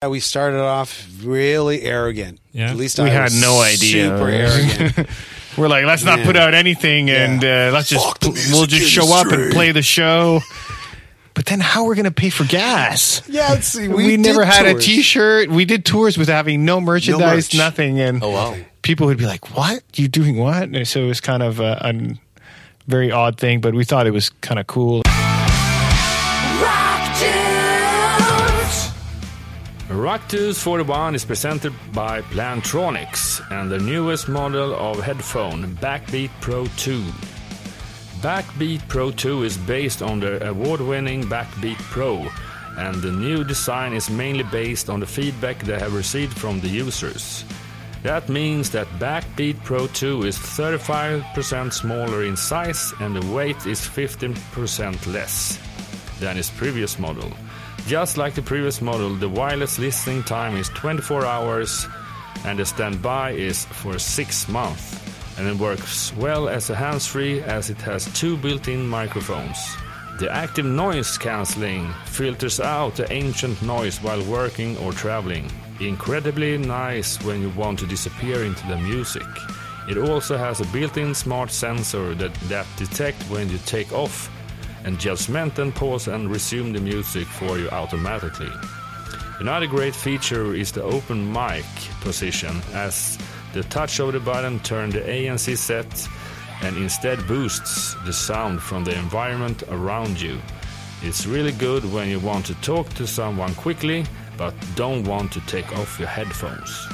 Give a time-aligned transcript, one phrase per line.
[0.00, 2.38] Yeah, we started off really arrogant.
[2.52, 2.70] Yeah.
[2.70, 4.04] At least We I had was no idea.
[4.16, 5.08] Super arrogant.
[5.58, 6.26] We're like, let's not Man.
[6.26, 7.24] put out anything, Yeah.
[7.24, 10.38] and uh, let's just the music we'll just show up and play the show.
[11.34, 13.22] But then, how are we going to pay for gas?
[13.28, 13.88] yeah, let's see.
[13.88, 14.84] We, We, never had a tours.
[14.86, 15.50] T-shirt.
[15.50, 17.56] We did tours with having no merchandise, merch.
[17.58, 18.56] nothing, and Oh wow.
[18.82, 19.82] people would be like, "What?
[19.96, 21.92] You doing what?" And so it was kind of a, a
[22.86, 25.02] very odd thing, but we thought it was kind of cool.
[30.08, 36.64] Rock Dudes 41 is presented by Plantronics and the newest model of headphone, Backbeat Pro
[36.78, 37.04] 2.
[38.22, 42.26] Backbeat Pro 2 is based on the award-winning Backbeat Pro,
[42.78, 46.68] and the new design is mainly based on the feedback they have received from the
[46.68, 47.44] users.
[48.02, 53.80] That means that Backbeat Pro 2 is 35% smaller in size and the weight is
[53.80, 55.58] 15% less
[56.18, 57.30] than its previous model.
[57.88, 61.86] Just like the previous model, the wireless listening time is 24 hours
[62.44, 65.00] and the standby is for 6 months.
[65.38, 69.56] And it works well as a hands-free as it has two built-in microphones.
[70.18, 75.50] The active noise cancelling filters out the ambient noise while working or traveling.
[75.80, 79.26] Incredibly nice when you want to disappear into the music.
[79.88, 84.28] It also has a built-in smart sensor that, that detects when you take off
[84.88, 88.50] and judgment and pause and resume the music for you automatically.
[89.38, 91.66] Another great feature is the open mic
[92.00, 93.18] position as
[93.52, 96.08] the touch of the button turns the ANC set
[96.62, 100.38] and instead boosts the sound from the environment around you.
[101.02, 104.06] It's really good when you want to talk to someone quickly
[104.38, 106.88] but don't want to take off your headphones.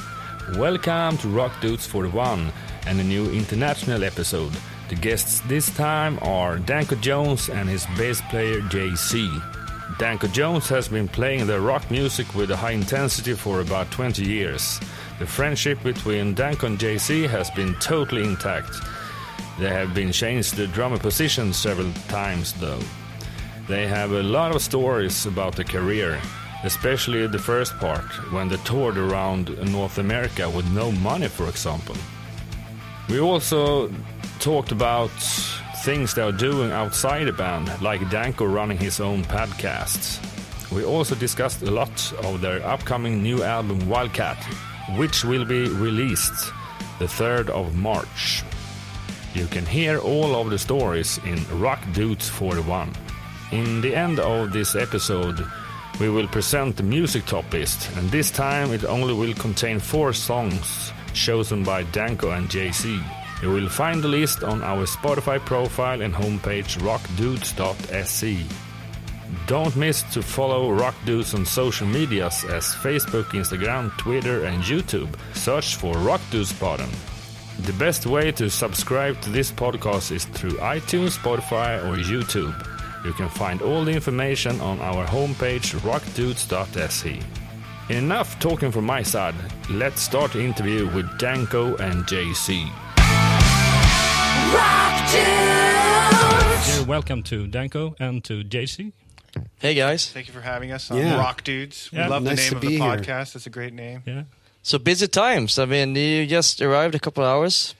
[0.59, 2.50] Welcome to Rock Dudes 41
[2.87, 4.53] and a new international episode.
[4.90, 9.30] The guests this time are Danko Jones and his bass player JC.
[9.98, 14.22] Danko Jones has been playing the rock music with a high intensity for about 20
[14.22, 14.78] years.
[15.18, 18.74] The friendship between Danko and JC has been totally intact.
[19.58, 22.80] They have been changed the drummer position several times though.
[23.66, 26.20] They have a lot of stories about the career,
[26.62, 31.97] especially the first part when they toured around North America with no money, for example.
[33.09, 33.92] We also
[34.41, 35.10] talked about
[35.84, 40.19] things they are doing outside the band, like Danko running his own podcasts.
[40.72, 44.42] We also discussed a lot of their upcoming new album Wildcat,
[44.97, 46.53] which will be released
[46.98, 48.42] the 3rd of March.
[49.34, 52.91] You can hear all of the stories in Rock Dudes 41.
[53.53, 55.44] In the end of this episode,
[56.00, 60.15] we will present the music top list, and this time it only will contain four
[60.15, 63.02] songs chosen by Danko and JC.
[63.42, 68.47] You will find the list on our Spotify profile and homepage rockdudes.se.
[69.47, 75.14] Don't miss to follow Rock Dudes on social medias as Facebook, Instagram, Twitter, and YouTube.
[75.34, 76.88] Search for Rock Dudes Podden.
[77.66, 82.54] The best way to subscribe to this podcast is through iTunes, Spotify, or YouTube.
[83.04, 87.20] You can find all the information on our homepage rockdudes.se.
[87.91, 89.34] Enough talking from my side.
[89.69, 92.65] Let's start the interview with Danko and JC.
[96.77, 98.93] You're welcome to Danko and to JC.
[99.59, 100.11] Hey guys.
[100.11, 101.17] Thank you for having us on Yeah.
[101.19, 101.91] Rock Dudes.
[101.93, 102.09] We Yeah.
[102.09, 102.81] love Nice the name of be the here.
[102.97, 103.37] podcast.
[103.37, 104.03] It's a great name.
[104.06, 104.22] Yeah.
[104.62, 105.59] So busy times.
[105.59, 107.75] I mean, you just arrived a couple of hours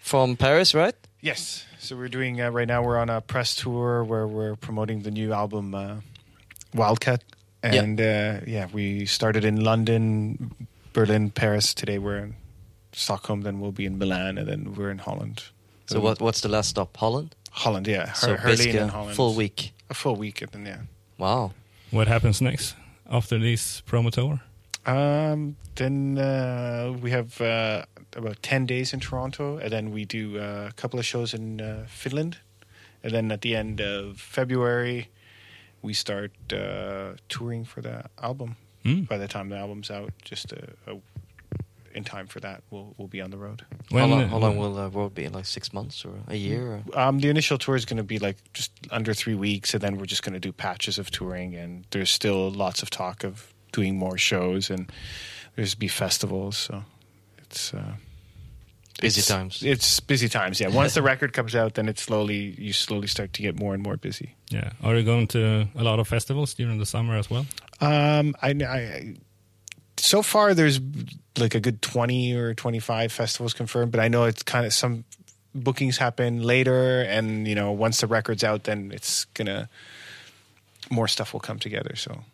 [0.00, 0.94] from Paris, right?
[1.20, 1.64] Yes.
[1.80, 2.80] So we're doing uh, right now.
[2.84, 5.96] We're on a press tour where we're promoting the new album uh,
[6.74, 7.22] Wildcat,
[7.64, 7.74] Yeah.
[7.82, 10.52] and uh, yeah, we started in London,
[10.92, 11.74] Berlin, Paris.
[11.74, 12.34] Today we're in
[12.92, 13.42] Stockholm.
[13.42, 15.44] Then we'll be in Milan, and then we're in Holland.
[15.86, 16.20] So what?
[16.20, 16.96] What's the last stop?
[16.96, 17.34] Holland.
[17.50, 18.12] Holland, yeah.
[18.14, 19.16] So Her- Herlin basically in a Holland.
[19.16, 19.72] full week.
[19.90, 20.80] A full week, and then yeah.
[21.18, 21.52] Wow.
[21.90, 22.74] What happens next
[23.10, 24.40] after this promo tour?
[24.86, 27.84] Um, then uh, we have uh,
[28.16, 31.60] about 10 days in Toronto, and then we do uh, a couple of shows in
[31.60, 32.38] uh, Finland.
[33.04, 35.08] And then at the end of February,
[35.82, 38.56] we start uh, touring for the album.
[38.84, 39.02] Hmm.
[39.02, 40.96] By the time the album's out, just a, a,
[41.94, 43.64] in time for that, we'll, we'll be on the road.
[43.90, 45.28] how long, how long will the road be?
[45.28, 46.82] Like six months or a year?
[46.92, 46.98] Or?
[46.98, 49.98] Um, the initial tour is going to be like just under three weeks, and then
[49.98, 51.54] we're just going to do patches of touring.
[51.54, 54.90] And there's still lots of talk of doing more shows, and
[55.56, 56.56] there's be festivals.
[56.56, 56.82] So
[57.38, 57.94] it's uh,
[59.00, 59.62] Busy it's- times.
[59.62, 60.60] It's busy times.
[60.60, 60.68] Yeah.
[60.68, 63.82] Once the record comes out, then it slowly you slowly start to get more and
[63.82, 64.34] more busy.
[64.50, 64.70] Yeah.
[64.82, 67.46] Are you going to a lot of festivals during the summer as well?
[67.80, 69.14] Um, I, I
[69.96, 70.80] so far there's
[71.38, 74.72] like a good twenty or twenty five festivals confirmed, but I know it's kind of
[74.72, 75.04] some
[75.54, 79.68] bookings happen later, and you know once the record's out, then it's gonna
[80.90, 81.96] more stuff will come together.
[81.96, 82.24] So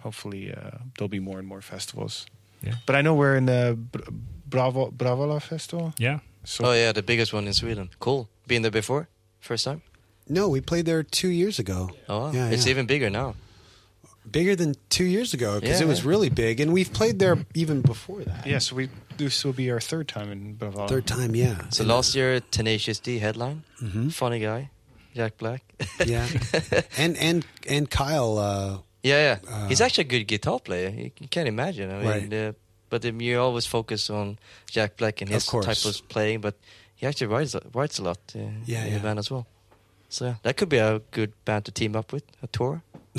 [0.00, 2.26] hopefully uh, there'll be more and more festivals.
[2.62, 2.74] Yeah.
[2.86, 4.10] But I know we're in the Br-
[4.54, 5.92] Bravo Bråvalla festival.
[5.98, 6.18] Yeah.
[6.44, 7.88] So Oh yeah, the biggest one in Sweden.
[7.98, 8.28] Cool.
[8.46, 9.08] Been there before?
[9.40, 9.80] First time?
[10.28, 11.90] No, we played there two years ago.
[12.08, 12.32] Oh, wow.
[12.32, 12.70] Yeah, it's yeah.
[12.74, 13.34] even bigger now.
[14.30, 17.36] Bigger than two years ago because Yeah, it was really big, and we've played there
[17.54, 18.46] even before that.
[18.46, 20.88] yes, we this will be our third time in Bråvalla.
[20.88, 21.56] Third time, yeah.
[21.70, 23.62] So And- last year, Tenacious D headline.
[23.82, 24.10] Mhm.
[24.12, 24.70] Funny guy,
[25.14, 25.62] Jack Black.
[26.06, 26.26] yeah,
[26.96, 28.38] and and and Kyle.
[28.38, 29.38] Uh, Yeah, yeah.
[29.52, 30.88] Uh, He's actually a good guitar player.
[30.88, 31.90] You, you can't imagine.
[31.90, 32.32] I mean, Right.
[32.32, 32.52] uh,
[32.94, 34.38] but um, you always focus on
[34.70, 36.54] Jack Black and his type of playing, but
[36.94, 38.98] he actually writes writes a lot uh, Yeah, in yeah.
[38.98, 39.46] the band as well.
[40.08, 42.82] So yeah, that could be a good band to team up with a tour.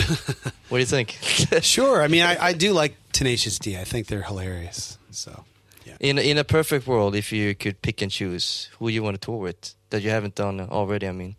[0.70, 1.10] what do you think?
[1.62, 2.02] sure.
[2.02, 3.78] I mean, I, I do like Tenacious D.
[3.78, 4.98] I think they're hilarious.
[5.12, 5.44] So
[5.84, 5.98] yeah.
[6.00, 9.26] in in a perfect world, if you could pick and choose who you want to
[9.26, 11.36] tour with that you haven't done already, I mean,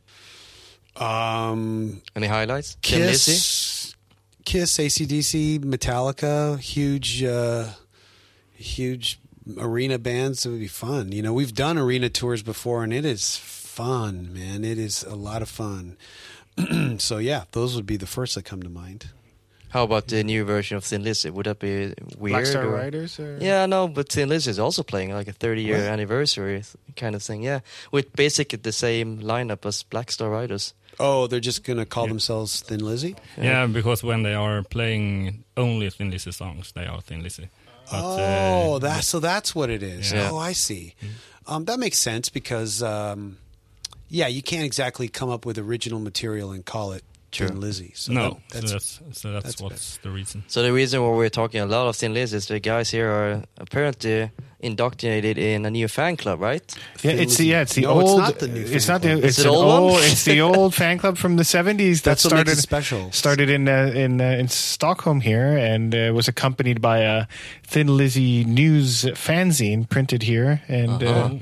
[0.96, 2.76] Um, any highlights?
[2.82, 3.94] Kiss,
[4.44, 7.64] Kiss, ACDC, Metallica, huge, uh,
[8.56, 9.18] huge
[9.58, 10.44] arena bands.
[10.46, 11.12] It would be fun.
[11.12, 14.64] You know, we've done arena tours before, and it is fun, man.
[14.64, 15.96] It is a lot of fun.
[16.98, 19.10] so yeah, those would be the first that come to mind.
[19.70, 21.28] How about the new version of Thin Lizzy?
[21.28, 22.32] Would that be weird?
[22.32, 23.18] Black Star or- Riders.
[23.20, 23.36] Or?
[23.40, 25.86] Yeah, no, but Thin Lizzy is also playing like a 30 year What?
[25.88, 26.62] anniversary
[26.96, 27.42] kind of thing.
[27.42, 27.60] Yeah,
[27.92, 30.72] with basically the same lineup as Black Star Riders.
[30.98, 32.08] Oh, they're just gonna call Yeah.
[32.10, 33.16] themselves Thin Lizzy.
[33.36, 37.48] Yeah, because when they are playing only Thin Lizzy songs, they are Thin Lizzy.
[37.92, 40.12] Oh, that's so that's what it is.
[40.12, 40.30] Yeah.
[40.32, 40.94] Oh, I see.
[41.46, 43.38] Um, that makes sense because um,
[44.08, 47.04] yeah, you can't exactly come up with original material and call it
[47.36, 47.48] True.
[47.48, 47.92] Thin Lizzy.
[47.94, 50.44] So no, that- so that's so that's, that's what's the reason.
[50.48, 53.08] So the reason why we're talking a lot of Thin Lizzy is the guys here
[53.10, 54.30] are apparently
[54.60, 56.62] indoctrinated in a new fan club, right?
[57.02, 57.46] Yeah, Thin it's the Lizzy.
[57.46, 58.18] yeah, it's the No, it's old.
[58.20, 59.08] not the new It's fan not the.
[59.12, 59.24] club.
[59.24, 59.98] It's Is it an old old.
[60.02, 63.12] It's the old fan club from the seventies that That's what makes started it special.
[63.12, 67.26] started in uh, in uh, in Stockholm here and uh, was accompanied by a
[67.64, 70.62] Thin Lizzy news fanzine printed here.
[70.68, 71.34] And uh Uh-huh.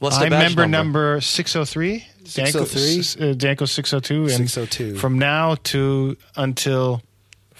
[0.00, 2.04] What's the I'm badge member number six hundred three.
[2.24, 3.30] 603?
[3.30, 4.22] uh, Danko six hundred two.
[4.22, 4.96] And 602.
[4.96, 7.02] from now to until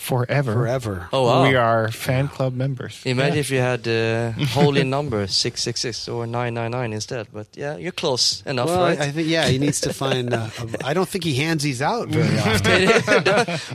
[0.01, 1.09] forever, forever.
[1.13, 1.43] Oh wow!
[1.49, 3.01] we are fan club members.
[3.05, 3.41] Imagine Yeah.
[3.41, 7.29] if you had the holy number six six six or nine nine nine instead.
[7.33, 8.99] But yeah, you're close enough, well, right?
[8.99, 10.33] I think yeah, he needs to find.
[10.33, 12.81] Uh, a- I don't think he hands these out very often.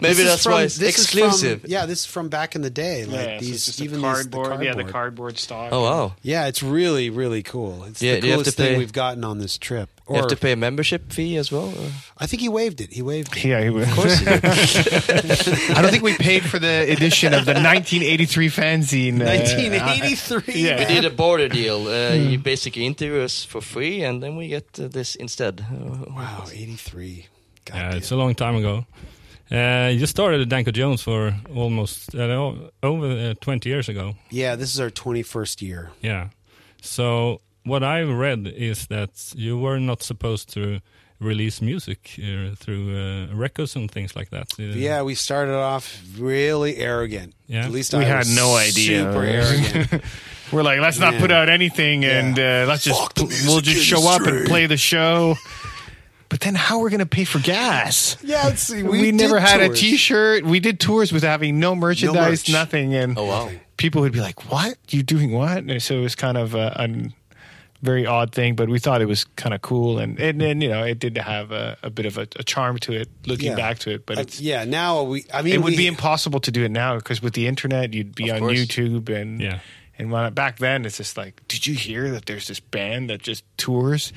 [0.01, 1.61] Maybe This that's from- why it's exclusive.
[1.61, 3.05] from- yeah, this is from back in the day.
[3.05, 4.91] Like Yeah, so these, it's just a even cardboard, these, the yeah, the cardboard.
[4.93, 5.69] cardboard stock.
[5.71, 6.15] oh wow!
[6.23, 7.83] Yeah, it's really really cool.
[7.85, 9.94] It's Yeah, the do you have coolest thing we've gotten on this trip.
[10.07, 11.69] You have to pay a membership fee as well.
[11.69, 12.93] or- I think he waived it.
[12.93, 13.43] He waived it.
[13.43, 13.87] Yeah, he was.
[13.87, 14.19] Of course.
[14.19, 14.31] you do.
[15.75, 19.19] I don't think we paid for the edition of the 1983 fanzine.
[19.21, 20.53] uh, 1983.
[20.53, 20.79] yeah.
[20.79, 21.87] we did a border deal.
[21.87, 25.65] Uh, You basically interview us for free, and then we get uh, this instead.
[25.71, 27.25] Uh, Wow, 83.
[27.65, 27.97] God Yeah, damn.
[27.97, 28.85] it's a long time ago.
[29.51, 32.51] Uh, you started at Danko Jones for almost uh,
[32.83, 34.13] over uh, 20 years ago.
[34.31, 35.89] yeah, this is our 21st year.
[36.01, 36.29] Yeah.
[36.81, 40.79] So what I've read is that you were not supposed to
[41.19, 44.47] release music uh, through uh, records and things like that.
[44.59, 47.33] Uh, Yeah, we started off really arrogant.
[47.47, 47.65] Yeah.
[47.65, 48.99] At least We I had was no idea.
[48.99, 50.03] Super arrogant.
[50.51, 51.21] We're like, let's not Man.
[51.21, 52.19] put out anything, Yeah.
[52.19, 55.35] and uh, let's just Fuck the we'll just show up and play the show.
[56.29, 58.17] But then, how we're gonna pay for gas?
[58.23, 58.83] yeah, let's see.
[58.83, 59.79] We, We, never had tours.
[59.79, 60.43] a T-shirt.
[60.43, 62.51] We did tours with having no merchandise, merch.
[62.51, 63.49] nothing, and oh wow!
[63.77, 64.75] people would be like, "What?
[64.89, 66.87] You doing what?" And so it was kind of a, a
[67.81, 70.69] very odd thing, but we thought it was kind of cool, and and, and you
[70.69, 73.09] know, it did have a, a bit of a, a charm to it.
[73.27, 73.55] Looking Yeah.
[73.55, 75.25] back to it, but Uh, it's yeah, now we.
[75.33, 77.93] I mean, it would we, be impossible to do it now because with the internet,
[77.93, 78.57] you'd be on course.
[78.59, 79.59] YouTube and Yeah.
[79.97, 83.21] And when, back then, it's just like, did you hear that there's this band that
[83.21, 84.11] just tours?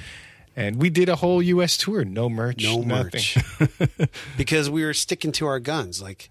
[0.56, 1.76] And we did a whole U.S.
[1.76, 3.22] tour, no merch, no nothing.
[3.60, 6.02] merch because we were sticking to our guns.
[6.02, 6.30] Like,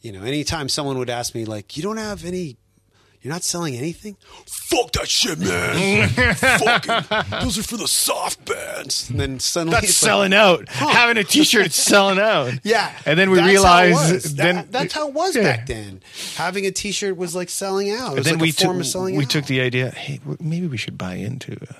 [0.00, 2.56] you know, anytime someone would ask me, like, you don't have any,
[3.24, 4.16] you're not selling anything.
[4.46, 6.08] Fuck that shit, man.
[6.34, 9.08] Fucking, those are for the soft bands.
[9.08, 10.68] And then suddenly That's it's like, selling out.
[10.68, 12.52] Having a T-shirt, selling out.
[12.62, 15.42] Yeah, and then we that's realized then That- that's how it was Yeah.
[15.42, 16.02] back then.
[16.36, 18.12] Having a T-shirt was like selling out.
[18.12, 19.30] It was then like we a form of selling we out.
[19.30, 19.90] took the idea.
[19.90, 21.74] Hey, maybe we should buy into uh,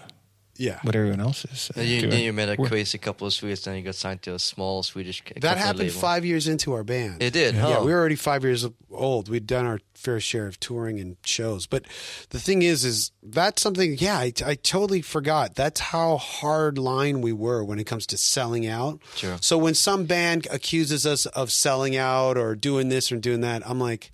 [0.57, 0.79] yeah.
[0.83, 1.71] what everyone else is.
[1.71, 2.23] Uh, Then you, doing.
[2.23, 5.23] you met a crazy couple of Swedes, then you got signed to a small Swedish.
[5.41, 6.01] That happened label.
[6.01, 7.23] five years into our band.
[7.23, 7.83] It did, Yeah, huh?
[7.85, 9.29] we were already five years old.
[9.29, 11.67] We'd done our fair share of touring and shows.
[11.67, 11.85] But
[12.31, 13.97] the thing is, is that's something.
[13.99, 15.55] Yeah, I, I totally forgot.
[15.55, 19.01] That's how hard line we were when it comes to selling out.
[19.17, 19.37] Sure.
[19.41, 23.63] So when some band accuses us of selling out or doing this or doing that,
[23.69, 24.11] I'm like.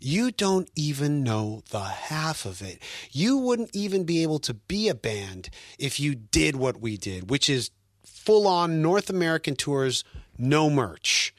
[0.00, 2.80] You don't even know the half of it.
[3.10, 7.30] You wouldn't even be able to be a band if you did what we did,
[7.30, 7.70] which is
[8.04, 10.04] full on North American tours,
[10.38, 11.34] no merch.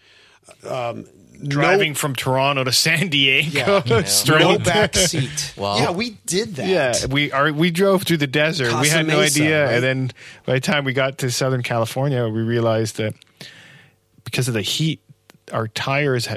[0.68, 1.06] um,
[1.48, 4.04] Driving no, from Toronto to San Diego, Yeah.
[4.04, 4.42] straight.
[4.42, 5.54] no back seat.
[5.56, 5.78] Wow.
[5.78, 6.68] Yeah, we did that.
[6.68, 7.54] Yeah, we are.
[7.54, 8.66] We drove through the desert.
[8.68, 9.74] we Casa had no Mesa, idea, right?
[9.75, 10.12] and then
[10.46, 13.13] by the time we got to Southern California, we realized that
[14.25, 15.01] because of the heat,
[15.54, 16.36] our tires ha-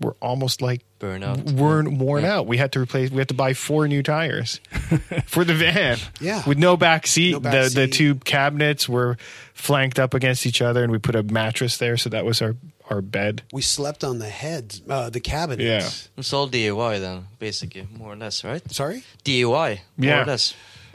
[0.00, 1.52] were almost like Burnout.
[1.52, 2.46] weren't worn out.
[2.46, 3.10] We had to replace.
[3.10, 4.60] We had to buy four new tires
[5.26, 5.98] for the van.
[6.20, 6.42] Yeah.
[6.46, 7.32] with no back seat.
[7.32, 9.16] No back the the two cabinets were
[9.54, 12.56] flanked up against each other, and we put a mattress there, so that was our
[12.90, 13.42] our bed.
[13.52, 16.08] We slept on the heads, uh, the cabinets.
[16.14, 16.20] Yeah.
[16.20, 18.62] It's all DIY then, basically, more or less, right?
[18.72, 19.02] Sorry?
[19.24, 20.22] DIY, more Yeah.
[20.22, 20.54] or less.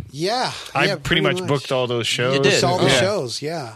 [0.09, 0.51] Yeah.
[0.73, 2.35] I yeah, pretty much, booked all those shows.
[2.35, 2.59] You did?
[2.59, 2.99] Saw the yeah.
[2.99, 3.75] shows, yeah.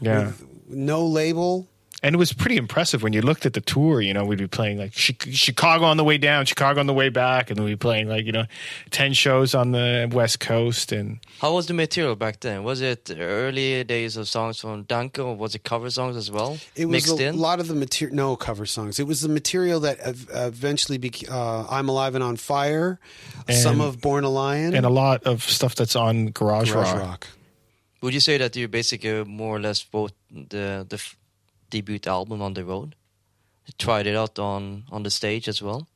[0.00, 0.32] Yeah.
[0.68, 1.66] No label.
[2.00, 4.00] And it was pretty impressive when you looked at the tour.
[4.00, 7.08] You know, we'd be playing like Chicago on the way down, Chicago on the way
[7.08, 8.44] back, and then we'd be playing like you know,
[8.90, 10.92] ten shows on the West Coast.
[10.92, 12.62] And How was the material back then?
[12.62, 16.58] Was it early days of songs from Danko, or was it cover songs as well?
[16.76, 17.38] It was mixed a in.
[17.38, 19.00] lot of the material, no cover songs.
[19.00, 23.00] It was the material that ev- eventually became uh, I'm Alive and on Fire,
[23.50, 26.92] some And- of Born a Lion, and a lot of stuff that's on Garage, Garage
[26.92, 27.00] Rock.
[27.02, 27.26] Rock.
[28.02, 31.16] Would you say that you basically more or less both the the f-
[31.70, 32.94] debut album on the road?
[33.78, 35.88] Tried it out on on the stage as well,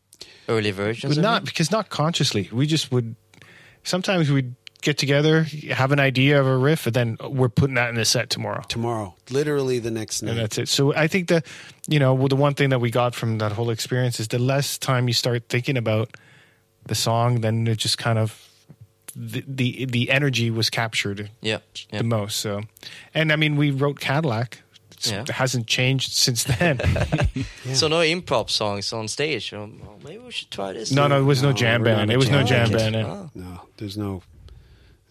[0.48, 1.14] early versions.
[1.14, 1.46] But of not it?
[1.46, 2.48] because not consciously.
[2.52, 3.16] We just would.
[3.82, 7.88] Sometimes we'd get together, have an idea of a riff, and then we're putting that
[7.88, 8.62] in the set tomorrow.
[8.68, 10.32] Tomorrow, literally the next night.
[10.32, 10.68] and that's it.
[10.68, 11.46] So I think that
[11.88, 14.38] you know well, the one thing that we got from that whole experience is the
[14.38, 16.14] less time you start thinking about
[16.86, 18.48] the song, then it just kind of
[19.16, 21.58] the the, the energy was captured Yeah,
[21.90, 21.98] yeah.
[21.98, 22.36] the most.
[22.40, 22.62] So,
[23.14, 24.58] and I mean, we wrote Cadillac.
[25.02, 25.22] It's- Yeah.
[25.22, 26.78] It hasn't changed since then.
[27.64, 27.74] Yeah.
[27.74, 29.52] So no improv songs on stage.
[29.52, 29.70] Well,
[30.04, 30.90] maybe we should try this.
[30.90, 32.10] no, no, it was no, No, jam band.
[32.10, 32.92] It was no jam jam band.
[32.94, 33.06] band.
[33.06, 33.28] Ah.
[33.34, 34.22] no, there's no.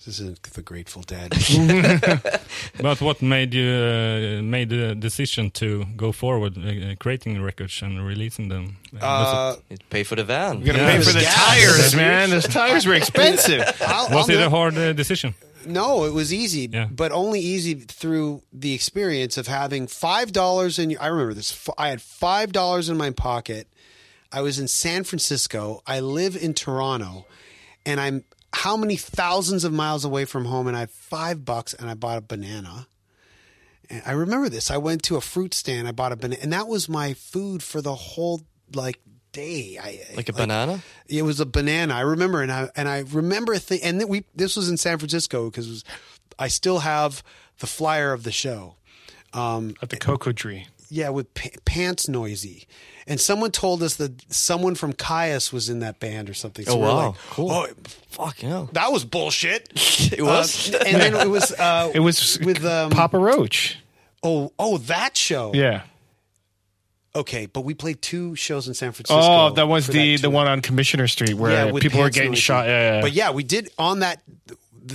[0.05, 1.31] This isn't the Grateful Dead.
[2.81, 8.05] But what made you uh, made the decision to go forward, uh, creating records and
[8.07, 8.77] releasing them?
[8.99, 10.57] Uh, Uh, It pay for the van.
[10.61, 10.97] You're gonna Yeah.
[10.97, 12.29] pay for the tires, man.
[12.29, 13.61] Those tires were expensive.
[13.81, 15.33] I'll, was I'll it a hard uh, decision?
[15.65, 16.85] No, it was easy, Yeah.
[16.91, 20.97] but only easy through the experience of having five dollars in.
[20.99, 21.67] I remember this.
[21.77, 23.67] I had five dollars in my pocket.
[24.31, 25.81] I was in San Francisco.
[25.85, 27.25] I live in Toronto,
[27.85, 31.73] and I'm how many thousands of miles away from home, and I have five bucks,
[31.73, 32.87] and I bought a banana.
[33.89, 34.71] And I remember this.
[34.71, 35.87] I went to a fruit stand.
[35.87, 38.99] I bought a banana, and that was my food for the whole like
[39.31, 39.79] day.
[39.81, 40.81] I Like a banana?
[41.07, 41.93] it was a banana.
[41.95, 44.97] I remember, and I and I remember th- and then we this was in San
[44.97, 45.83] Francisco because
[46.39, 47.23] I still have
[47.59, 48.75] the flyer of the show.
[49.33, 50.65] Um, At the Cocodrie.
[50.89, 52.67] yeah, with pa- pants noisy,
[53.07, 56.65] and someone told us that someone from Kyuss was in that band or something.
[56.65, 57.07] So Oh, we're wow.
[57.07, 57.51] like, Cool.
[57.51, 57.67] oh,
[58.09, 58.69] Fucking hell.
[58.73, 59.69] that was bullshit.
[60.11, 60.73] It was.
[60.73, 63.77] Uh, and then it was uh, It was with um, Papa Roach.
[64.21, 65.51] Oh, oh, that show.
[65.53, 65.83] Yeah.
[67.13, 69.19] Okay, but we played two shows in San Francisco.
[69.21, 72.33] Oh, that was the that the one on Commissioner Street where with people were getting
[72.33, 72.67] shot.
[72.67, 73.01] Yeah, yeah.
[73.01, 74.21] But yeah, we did on that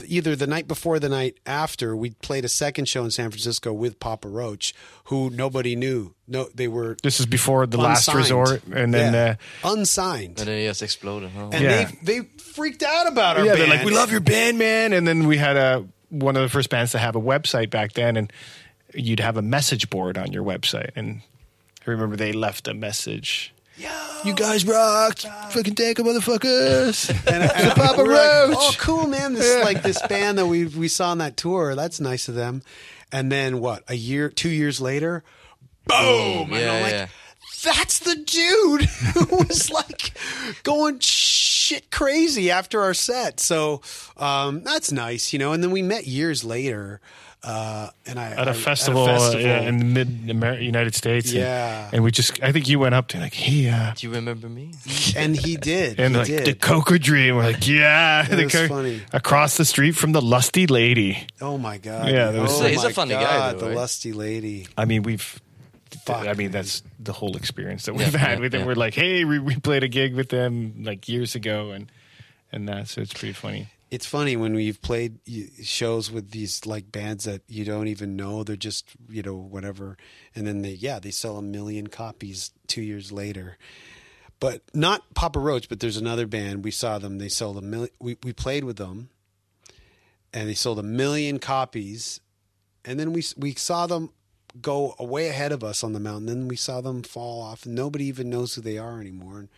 [0.07, 1.95] either the night before or the night after.
[1.95, 6.15] We played a second show in San Francisco with Papa Roach, who nobody knew.
[6.27, 9.37] No, they were this is before the last resort, and then Yeah.
[9.63, 11.31] uh, unsigned, And then it just exploded.
[11.37, 11.51] Huh?
[11.53, 11.91] and Yeah.
[12.03, 13.61] they they freaked out about our yeah, band.
[13.63, 16.49] they're like, "We love your band, man!" And then we had a one of the
[16.49, 18.33] first bands to have a website back then, and
[18.95, 21.21] you'd have a message board on your website, and
[21.87, 23.53] I remember they left a message.
[23.79, 23.91] Yo,
[24.25, 25.19] You guys rock,
[25.51, 27.11] fucking take motherfuckers.
[27.33, 28.57] And, and Papa we're like, Roach.
[28.59, 29.35] oh, cool, man!
[29.35, 31.75] This like this band that we we saw on that tour.
[31.75, 32.63] That's nice of them.
[33.13, 33.85] And then what?
[33.89, 35.23] A year, two years later,
[35.87, 36.51] boom!
[36.51, 37.07] and Yeah, I'm like, yeah.
[37.63, 38.83] that's the dude
[39.29, 40.13] who was like
[40.63, 43.41] going shit crazy after our set.
[43.41, 43.83] So
[44.17, 45.53] um, that's nice, you know.
[45.53, 47.01] And then we met years later,
[47.47, 49.41] uh, and I at I- a festival, uh, festival.
[49.47, 51.29] yeah, in the mid Amer- United States.
[51.31, 51.91] and- Yeah.
[51.93, 54.49] and, we just, I think you went up to like, hey, uh, Do you remember
[54.49, 54.73] me?
[55.17, 56.01] and he did.
[56.01, 56.45] and he like did.
[56.47, 57.37] the Coca Dream.
[57.37, 59.01] We're like, yeah, That the was co- funny.
[59.13, 61.27] across the street from the Lusty Lady.
[61.41, 62.09] oh my god!
[62.11, 63.77] Yeah, there was- oh He's a my funny guy, though, the right?
[63.77, 64.67] lusty lady.
[64.77, 65.41] I mean, we've.
[66.05, 66.27] Fuck.
[66.27, 68.61] I mean, that's the whole experience that we've Yeah, had yeah, with them.
[68.63, 68.67] yeah.
[68.67, 71.91] We're like, hey, we, we played a gig with them like years ago, and
[72.53, 73.69] and that, so it's pretty funny.
[73.91, 75.21] It's funny when we've played
[75.63, 78.43] shows with these like bands that you don't even know.
[78.43, 79.97] They're just you know whatever,
[80.35, 83.59] and then they yeah they sell a million copies two years later.
[84.39, 86.65] But not Papa Roach, but there's another band.
[86.65, 87.19] We saw them.
[87.19, 87.91] They sold a million.
[88.01, 89.09] We we played with them,
[90.33, 92.21] and they sold a million copies.
[92.85, 94.11] And then we we saw them
[94.61, 96.27] go way ahead of us on the mountain.
[96.27, 97.67] Then we saw them fall off.
[97.67, 99.39] Nobody even knows who they are anymore.
[99.39, 99.49] And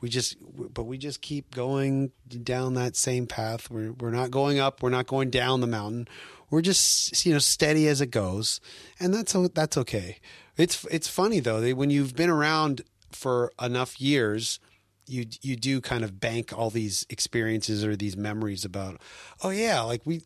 [0.00, 0.36] we just,
[0.74, 2.12] but we just keep going
[2.42, 3.70] down that same path.
[3.70, 4.82] We're we're not going up.
[4.82, 6.06] We're not going down the mountain.
[6.50, 8.60] We're just you know steady as it goes,
[9.00, 10.18] and that's that's okay.
[10.56, 11.60] It's it's funny though.
[11.60, 14.60] They, when you've been around for enough years,
[15.06, 19.00] you you do kind of bank all these experiences or these memories about.
[19.42, 20.22] Oh yeah, like we,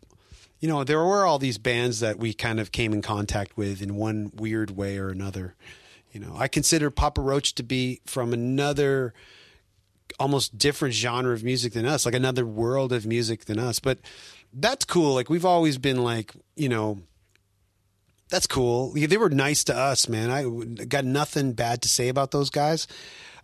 [0.59, 3.83] you know, there were all these bands that we kind of came in contact with
[3.83, 5.55] in one weird way or another.
[6.13, 9.15] You know, I consider Papa Roach to be from another
[10.19, 13.79] almost different genre of music than us, like another world of music than us.
[13.79, 13.99] But
[14.53, 15.15] that's cool.
[15.15, 16.99] Like we've always been like, you know,
[18.31, 18.93] that's cool.
[18.93, 20.31] They were nice to us, man.
[20.31, 22.87] I got nothing bad to say about those guys.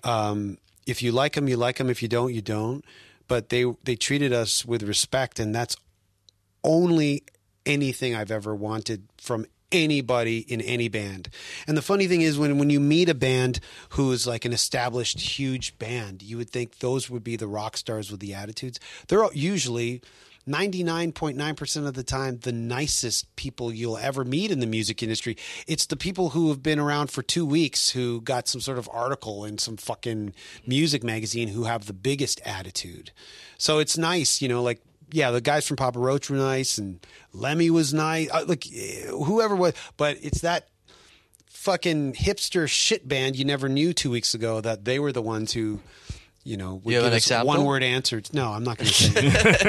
[0.05, 1.91] Um, if you like them, you like them.
[1.91, 2.85] If you don't, you don't.
[3.29, 5.77] But they they treated us with respect, and that's
[6.63, 7.25] only
[7.65, 11.29] anything I've ever wanted from anybody in any band.
[11.67, 14.53] And the funny thing is when when you meet a band who is like an
[14.53, 18.79] established huge band, you would think those would be the rock stars with the attitudes.
[19.09, 20.03] They're usually
[20.49, 25.37] 99.9% of the time the nicest people you'll ever meet in the music industry.
[25.67, 28.89] It's the people who have been around for 2 weeks who got some sort of
[28.93, 33.11] article in some fucking music magazine who have the biggest attitude.
[33.59, 34.81] So it's nice, you know, like
[35.13, 36.99] yeah, the guys from Papa Roach were nice, and
[37.33, 38.29] Lemmy was nice.
[38.31, 38.65] Uh, like
[39.09, 40.69] whoever was, but it's that
[41.49, 45.53] fucking hipster shit band you never knew two weeks ago that they were the ones
[45.53, 45.81] who,
[46.45, 48.33] you know, would You have give an us one word answers.
[48.33, 48.93] No, I'm not going to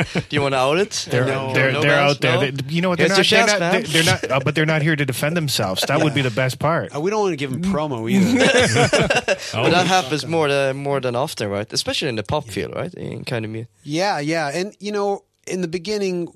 [0.05, 0.21] say.
[0.21, 1.07] Do you want to out it?
[1.09, 1.53] They're, No.
[1.53, 2.33] they're, No they're out there.
[2.35, 2.51] No?
[2.51, 2.99] They- you know what?
[2.99, 5.05] They're Here's not, they're, chance, not, they're, they're not uh, but they're not here to
[5.05, 5.81] defend themselves.
[5.87, 6.93] That would be the best part.
[6.95, 8.45] Uh, we don't want to give them promo either.
[9.53, 11.71] But that happens more than more than often, right?
[11.73, 12.93] Especially in the pop field, right?
[12.93, 13.71] In kind of music.
[13.83, 16.33] Yeah, yeah, and you know, in the beginning,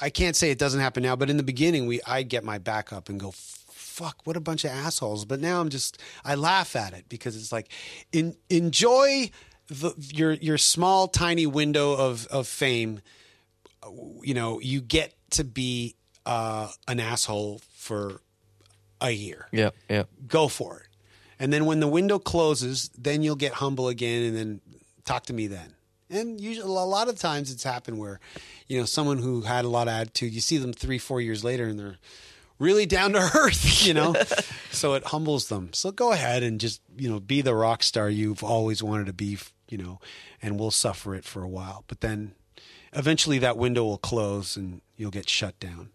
[0.00, 2.58] I can't say it doesn't happen now, but in the beginning, we I get my
[2.58, 6.34] back up and go, "Fuck, what a bunch of assholes!" But now I'm just I
[6.34, 7.70] laugh at it because it's like,
[8.12, 9.30] in, enjoy
[9.68, 13.00] the, your your small tiny window of of fame.
[14.22, 15.96] You know, you get to be
[16.26, 18.20] uh, an asshole for
[19.00, 20.02] a year Yeah, yeah.
[20.26, 20.86] go for it.
[21.38, 24.60] And then when the window closes, then you'll get humble again and then
[25.06, 25.74] talk to me then.
[26.10, 28.18] And usually, a lot of times it's happened where,
[28.66, 31.44] you know, someone who had a lot of attitude, you see them three, four years
[31.44, 31.98] later and they're
[32.58, 34.14] really down to earth, you know?
[34.72, 35.72] so it humbles them.
[35.72, 39.12] So go ahead and just, you know, be the rock star you've always wanted to
[39.12, 40.00] be, you know,
[40.42, 41.84] and we'll suffer it for a while.
[41.86, 42.32] But then
[42.92, 45.90] eventually that window will close and you'll get shut down.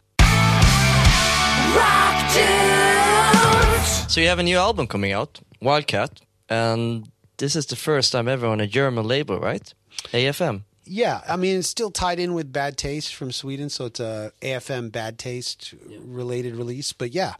[4.07, 8.29] So you have a new album coming out, Wildcat, and this is the first time
[8.29, 9.73] ever on a German label, right?
[10.11, 10.61] AFM.
[10.87, 14.31] Yeah, I mean it's still tied in with Bad Taste from Sweden, so it's a
[14.41, 16.93] AFM Bad Taste related release.
[16.93, 17.33] But yeah,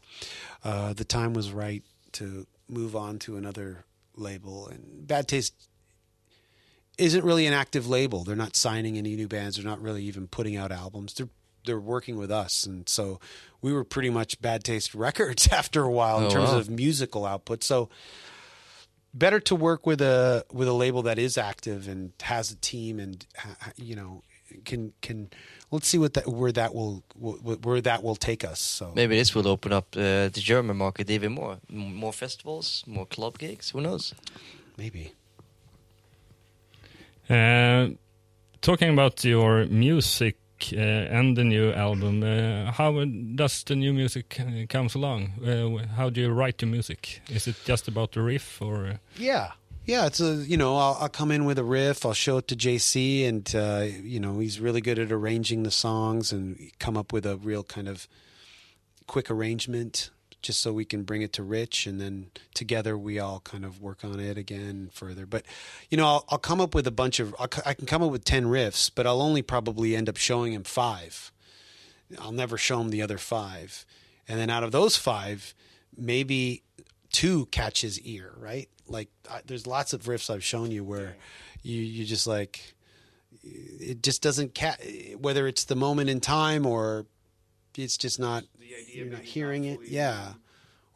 [0.63, 5.54] uh, the time was right to move on to another label, and Bad Taste
[6.98, 8.24] isn't really an active label.
[8.24, 9.58] They're not signing any new bands.
[9.58, 11.13] They're not really even putting out albums.
[11.13, 11.30] They're
[11.65, 13.20] they're working with us, and so
[13.62, 16.58] we were pretty much Bad Taste Records after a while in Oh, terms wow.
[16.60, 17.63] of musical output.
[17.63, 17.89] So
[19.15, 22.99] better to work with a with a label that is active and has a team
[22.99, 23.25] and
[23.78, 24.21] you know
[24.65, 25.30] can can
[25.71, 29.34] let's see what that where that will where that will take us so Maybe this
[29.34, 31.58] will open up uh, the German market even more.
[31.69, 33.71] More festivals, more club gigs.
[33.71, 34.13] Who knows?
[34.78, 35.13] maybe
[37.30, 37.88] Uh,
[38.62, 40.36] talking about your music
[40.72, 45.34] and the new album, uh, how does the new music uh, comes along?
[45.96, 47.22] How do you write the music?
[47.30, 49.52] Is it just about the riff, or yeah
[49.86, 52.48] yeah it's a you know I'll, I'll come in with a riff I'll show it
[52.50, 56.98] to JC and uh, you know he's really good at arranging the songs and come
[56.98, 58.08] up with a real kind of
[59.08, 60.10] quick arrangement
[60.45, 63.81] just so we can bring it to Rich and then together we all kind of
[63.81, 65.25] work on it again further.
[65.25, 65.43] But
[65.89, 68.12] you know, I'll, I'll come up with a bunch of I'll, I can come up
[68.12, 71.31] with 10 riffs, but I'll only probably end up showing him 5.
[72.19, 73.86] I'll never show him the other 5.
[74.27, 75.53] And then out of those 5,
[75.97, 76.63] maybe
[77.12, 78.69] two catch his ear, right?
[78.88, 81.15] Like I, there's lots of riffs I've shown you where
[81.63, 82.75] you you just like
[83.43, 84.79] it just doesn't cat
[85.19, 87.05] whether it's the moment in time or
[87.77, 88.43] it's just not
[88.88, 89.79] you're not hearing it.
[89.88, 90.33] yeah.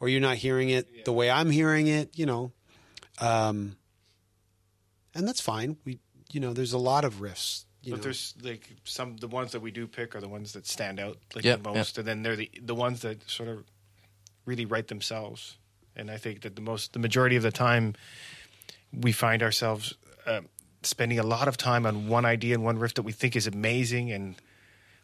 [0.00, 2.52] Or you're not hearing it the way i'm hearing it you know.
[3.20, 3.76] Um
[5.14, 5.76] and that's fine.
[5.84, 5.98] We
[6.32, 8.02] you know there's a lot of riffs you but know.
[8.04, 11.16] there's like some the ones that we do pick are the ones that stand out
[11.34, 13.64] like Yeah, the most, and then they're the the ones that sort of
[14.44, 15.56] really write themselves.
[15.96, 17.94] And I think that the most the majority of the time
[18.92, 19.94] we find ourselves
[20.26, 20.40] uh,
[20.82, 23.46] spending a lot of time on one idea and one riff that we think is
[23.46, 24.36] amazing, and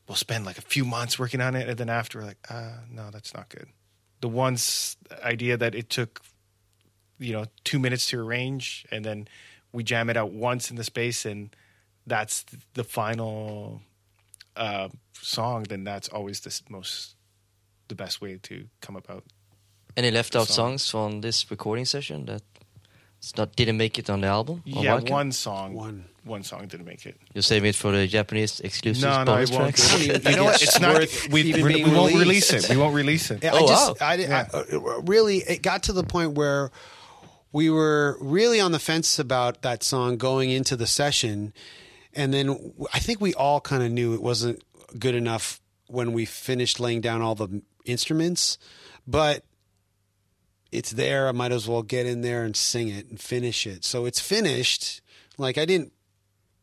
[0.09, 2.73] we'll spend like a few months working on it, and then after we're like, uh,
[2.91, 3.67] no, that's not good.
[4.21, 6.23] The one's idea that it took
[7.19, 9.29] you know two minutes to arrange and then
[9.73, 11.55] we jam it out once in the space and
[12.07, 13.81] that's the final
[14.57, 17.17] uh, song then that's always the most
[17.89, 19.25] the best way to come about
[19.97, 20.77] Any left out Song.
[20.79, 22.43] songs from this recording session that
[23.29, 24.63] it's not didn't make it on the album?
[24.75, 25.11] on Yeah, Wildcat?
[25.13, 25.75] one song.
[25.75, 26.05] One.
[26.25, 27.17] One song didn't make it.
[27.35, 29.77] You're saving it for the Japanese exclusive No, no, bonus it won't.
[29.77, 29.95] tracks?
[29.95, 29.97] I
[30.31, 30.55] You know what?
[30.55, 30.95] it's It's not.
[30.95, 32.69] worth We, even we, being won't release it.
[32.69, 33.43] We won't release it.
[33.45, 34.07] Yeah, Oh, I just, wow.
[34.09, 36.71] I, I, uh, really, it got to the point where
[37.53, 41.53] we were really on the fence about that song going into the session,
[42.13, 44.63] and then I think we all kind of knew it wasn't
[44.99, 48.59] good enough when we finished laying down all the instruments,
[49.07, 49.45] but
[50.73, 51.29] it's there.
[51.29, 53.85] I might as well get in there and sing it and finish it.
[53.85, 55.01] So it's finished.
[55.39, 55.93] Like I didn't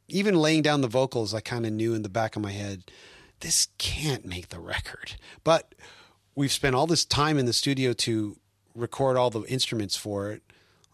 [0.07, 2.83] even laying down the vocals, I kind of knew in the back of my head,
[3.39, 5.15] this can't make the record.
[5.43, 5.73] But
[6.35, 8.37] we've spent all this time in the studio to
[8.75, 10.41] record all the instruments for it.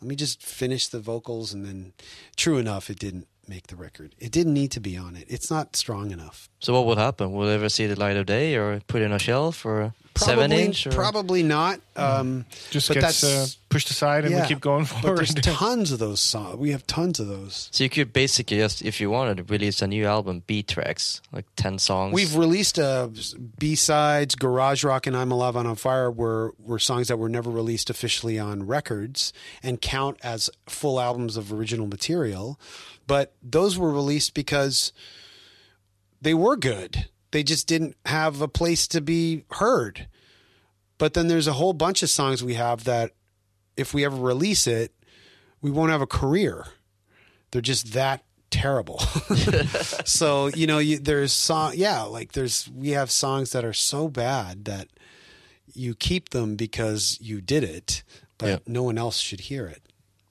[0.02, 1.94] Let me just finish the vocals, and then,
[2.38, 4.16] true enough, it didn't make the record.
[4.20, 5.26] It didn't need to be on it.
[5.28, 6.48] It's not strong enough.
[6.60, 7.32] So what will happen?
[7.34, 9.94] Will it ever see the light of day, or put in a shelf, or a
[10.18, 10.88] seven Probably- inch?
[10.88, 10.92] Or?
[10.92, 11.80] Probably not.
[11.96, 14.42] Um, Just but gets uh, pushed aside, and yeah.
[14.44, 15.18] we keep going But forward.
[15.20, 16.56] there's tons of those songs.
[16.58, 17.70] We have tons of those.
[17.72, 21.46] So you could basically just, if you wanted, release a new album, B tracks, like
[21.56, 22.14] ten songs.
[22.14, 23.10] We've released uh,
[23.58, 27.30] B sides, Garage Rock, and I'm Alive and on Fire were were songs that were
[27.30, 29.32] never released officially on records
[29.64, 32.60] and count as full albums of original material.
[33.10, 34.94] But those were released because
[36.22, 37.10] they were good.
[37.32, 40.08] They just didn't have a place to be heard.
[41.00, 43.14] But then there's a whole bunch of songs we have that
[43.76, 44.94] if we ever release it,
[45.60, 46.68] we won't have a career.
[47.50, 49.00] They're just that terrible.
[50.06, 54.08] so you know, you, there's song, yeah, like there's we have songs that are so
[54.08, 54.88] bad that
[55.74, 58.04] you keep them because you did it,
[58.38, 58.58] but Yeah.
[58.68, 59.82] no one else should hear it.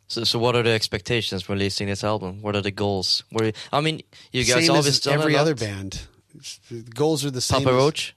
[0.09, 2.41] So, so what are the expectations for releasing this album?
[2.43, 3.25] What are the goals?
[3.31, 5.43] What are, I mean, you guys Same always as done every a lot.
[5.43, 6.07] other band.
[6.71, 7.63] The goals are the same.
[7.63, 8.17] Papa as- Roach,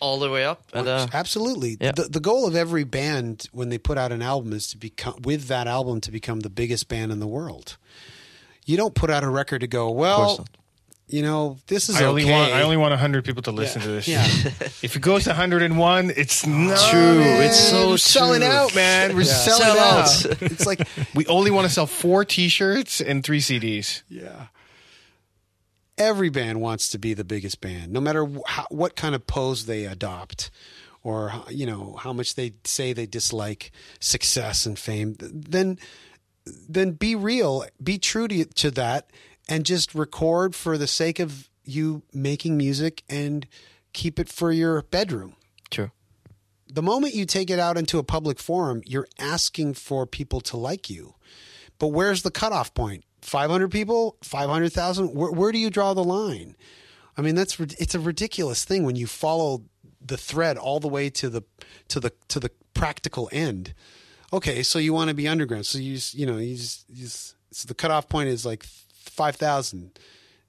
[0.00, 1.76] all the way up, and uh, Absolutely.
[1.80, 1.92] Yeah.
[1.92, 5.16] The, the goal of every band when they put out an album is to become,
[5.22, 7.76] with that album, to become the biggest band in the world.
[8.64, 10.48] You don't put out a record to go, course well, not.
[11.08, 12.32] You know, this is I only okay.
[12.32, 13.86] want I only want hundred people to listen Yeah.
[13.86, 14.08] to this.
[14.08, 14.26] Yeah.
[14.82, 17.20] If it goes to 101, it's not True.
[17.22, 18.48] It's so We're selling true.
[18.50, 19.14] out, man.
[19.14, 19.32] We're Yeah.
[19.32, 20.26] selling Sell out.
[20.26, 20.42] out.
[20.42, 20.80] it's like,
[21.14, 24.02] We only want to sell four T-shirts and three CDs.
[24.08, 24.46] yeah.
[25.98, 29.64] Every band wants to be the biggest band, no matter how, what kind of pose
[29.64, 30.50] they adopt,
[31.02, 35.16] or you know how much they say they dislike success and fame.
[35.18, 35.78] Then,
[36.68, 39.08] then be real, be true to to that,
[39.48, 43.46] and just record for the sake of you making music and
[43.92, 45.34] keep it for your bedroom.
[45.70, 45.90] True.
[46.72, 50.56] the moment you take it out into a public forum, you're asking for people to
[50.56, 51.14] like you.
[51.78, 53.04] But where's the cutoff point?
[53.22, 54.16] 500 people?
[54.22, 55.14] 500,000?
[55.14, 56.56] Where, where do you draw the line?
[57.16, 59.64] I mean, that's it's a ridiculous thing when you follow
[60.04, 61.42] the thread all the way to the
[61.88, 63.74] to the to the practical end.
[64.32, 67.04] Okay, so you want to be underground, so you just, you know you just, you
[67.04, 68.66] just so the cutoff point is like
[69.08, 69.98] 5,000.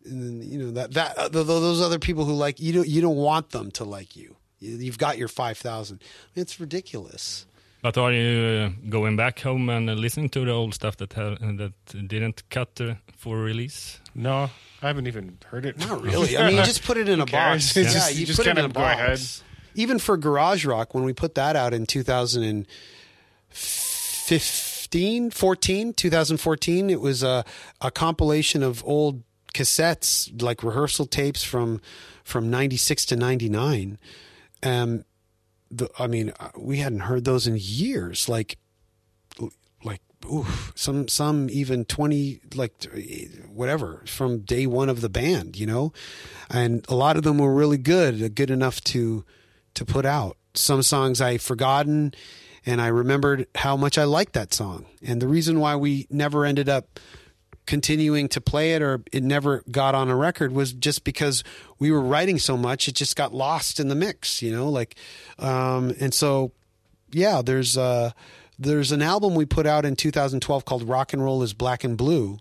[0.05, 2.71] And then, you know that that uh, th- th- those other people who like you
[2.73, 4.35] don't you don't want them to like you.
[4.59, 6.01] You- You've got your 5,000.
[6.35, 7.45] It's ridiculous.
[7.81, 11.13] But are you uh, going back home and uh, listening to the old stuff that
[11.13, 11.73] ha- that
[12.07, 13.99] didn't cut uh, for release?
[14.15, 14.49] No,
[14.81, 15.77] I haven't even heard it.
[15.77, 16.37] Not really.
[16.37, 17.65] I mean, you just put it in a cares?
[17.73, 17.77] box.
[17.81, 19.09] It's Yeah, just- you you just put it kind in a of go ahead.
[19.19, 19.43] box.
[19.75, 22.65] Even for Garage Rock, when we put that out in 2015,
[25.31, 27.43] 14, 2014, it was a,
[27.81, 29.23] a compilation of old
[29.53, 31.81] cassettes, like rehearsal tapes from
[32.23, 33.97] from 96 to 99.
[34.63, 35.05] Um,
[35.71, 38.27] the, I mean, uh, we hadn't heard those in years.
[38.27, 38.57] Like,
[39.83, 42.73] like oof, some some even 20 like
[43.47, 45.93] whatever from day one of the band you know
[46.49, 49.23] and a lot of them were really good good enough to
[49.75, 52.13] to put out some songs i forgotten
[52.67, 54.85] and i remembered how much i liked that song.
[55.03, 56.99] And the reason why we never ended up
[57.65, 61.43] continuing to play it or it never got on a record was just because
[61.79, 64.95] we were writing so much it just got lost in the mix you know like
[65.37, 66.53] um and so
[67.11, 68.11] yeah, there's uh
[68.59, 71.97] there's an album we put out in 2012 called Rock and Roll is Black and
[71.97, 72.39] Blue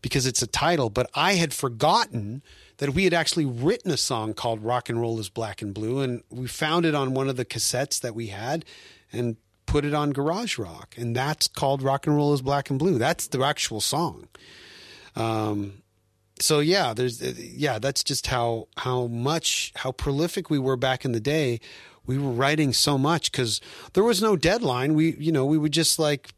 [0.00, 2.42] because it's a title, but I had forgotten
[2.76, 6.00] that we had actually written a song called Rock and Roll is Black and Blue
[6.00, 8.64] and we found it on one of the cassettes that we had
[9.14, 12.78] and put it on Garage Rock and that's called Rock and Roll is Black and
[12.78, 12.98] Blue.
[12.98, 14.28] That's the actual song.
[15.16, 15.82] Um
[16.40, 21.12] so yeah, there's yeah, that's just how how much how prolific we were back in
[21.12, 21.60] the day.
[22.06, 23.60] We were writing so much because
[23.94, 24.94] there was no deadline.
[24.94, 26.34] We you know we would just like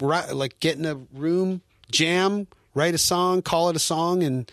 [0.00, 4.50] write, like get in a room, jam, write a song, call it a song, and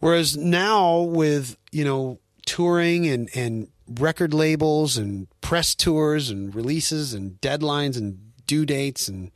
[0.00, 3.68] whereas now with you know touring and and
[4.00, 9.30] record labels and press tours and releases and deadlines and due dates and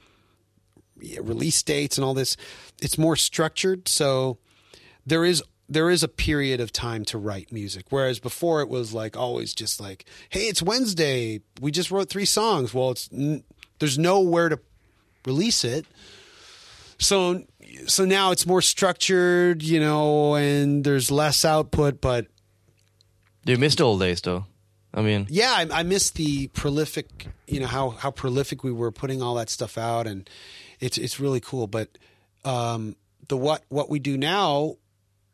[1.21, 2.37] release dates and all this.
[2.81, 4.39] It's more structured, so
[5.05, 7.87] there is there is a period of time to write music.
[7.91, 11.41] Whereas before it was like always just like, hey, it's Wednesday.
[11.61, 12.73] We just wrote three songs.
[12.73, 13.09] Well, it's
[13.79, 14.61] there's nowhere to
[15.25, 15.87] release it.
[16.99, 17.45] So
[17.87, 22.27] so now it's more structured, you know, and there's less output, but
[23.53, 24.47] you miss the old days though?
[24.95, 28.91] I mean, yeah, I, I miss the prolific, you know, how how prolific we were
[28.91, 30.29] putting all that stuff out, and
[30.81, 31.67] it's it's really cool.
[31.67, 31.99] But
[32.45, 32.97] um,
[33.29, 34.77] the what what we do now,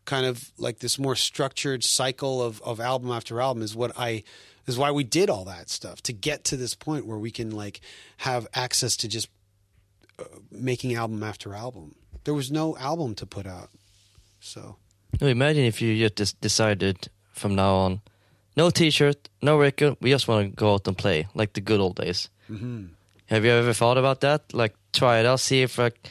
[0.04, 4.24] kind of like this more structured cycle of of album after album, is what I
[4.66, 7.50] is why we did all that stuff to get to this point where we can
[7.50, 7.80] like
[8.18, 9.28] have access to just
[10.18, 11.94] uh, making album after album.
[12.24, 13.70] There was no album to put out,
[14.40, 14.76] so
[15.20, 18.00] no, imagine if you just decided from now on,
[18.56, 19.96] no T-shirt, no record.
[20.00, 22.28] We just want to go out and play like the good old days.
[22.50, 22.84] mm-hmm.
[23.26, 24.52] Have you ever thought about that?
[24.52, 26.10] Like, try it out, see if like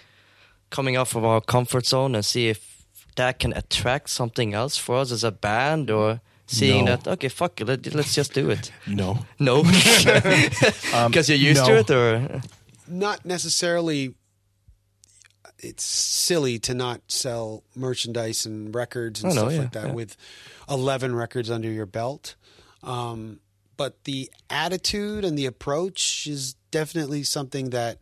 [0.71, 4.97] coming out from our comfort zone and see if that can attract something else for
[4.97, 6.95] us as a band, or seeing No.
[6.95, 8.71] that okay, fuck it, let, let's just do it.
[8.87, 9.25] No.
[9.37, 9.63] No,
[11.07, 12.41] because you're used to it, or
[12.87, 14.15] not necessarily
[15.61, 19.87] it's silly to not sell merchandise and records and Oh, no, stuff yeah, like that
[19.87, 19.93] yeah.
[19.93, 20.17] with
[20.69, 22.35] 11 records under your belt.
[22.83, 23.39] Um,
[23.77, 28.01] but the attitude and the approach is definitely something that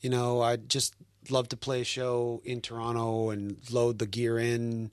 [0.00, 0.94] you know i just
[1.30, 4.90] love to play a show in toronto and load the gear in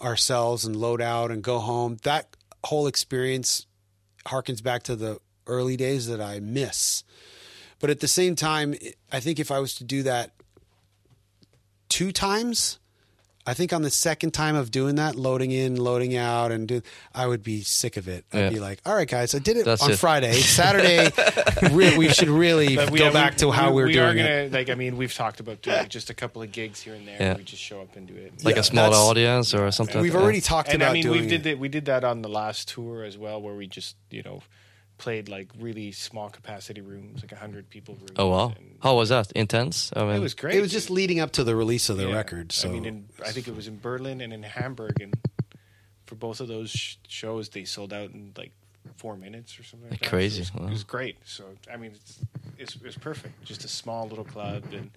[0.00, 1.98] ourselves and load out and go home.
[2.02, 3.66] That whole experience
[4.26, 7.04] harkens back to the early days that i miss.
[7.80, 8.74] But at the same time,
[9.12, 10.30] I think if I was to do that
[11.94, 12.80] two times,
[13.46, 16.82] I think on the second time of doing that, loading in, loading out, and do,
[17.14, 18.24] I would be sick of it.
[18.32, 18.48] I'd Yeah.
[18.50, 19.98] be like, "All right, guys, I did it That's on it.
[19.98, 21.10] Friday, Saturday.
[21.70, 24.04] re- we should really we- go we- back to how we, we, are we doing
[24.08, 24.70] are gonna it." like.
[24.70, 27.16] I mean, we've talked about doing just a couple of gigs here and there.
[27.20, 27.36] Yeah.
[27.36, 28.42] We just show up and do it.
[28.44, 30.00] like Yeah, a smaller that's- audience or something.
[30.00, 31.50] We've already talked and about I mean, doing we did it.
[31.50, 31.58] that.
[31.60, 34.42] We did that on the last tour as well, where we just you know
[34.98, 38.12] played like really small capacity rooms, like hundred people rooms.
[38.16, 39.32] Oh wow, and how was that?
[39.32, 39.92] Intense.
[39.96, 40.56] I mean, it was great.
[40.56, 42.14] It was just leading up to the release of the Yeah.
[42.14, 42.52] record.
[42.52, 45.14] So I mean, in, I think it was in Berlin and in Hamburg, and
[46.06, 48.52] for both of those sh- shows, they sold out in like
[48.96, 49.90] four minutes or something.
[49.90, 50.04] Like that.
[50.06, 50.66] So Crazy, it, was, wow.
[50.68, 51.16] it was great.
[51.24, 52.18] So I mean, it's,
[52.58, 53.42] it's, it was perfect.
[53.44, 54.90] Just a small little club and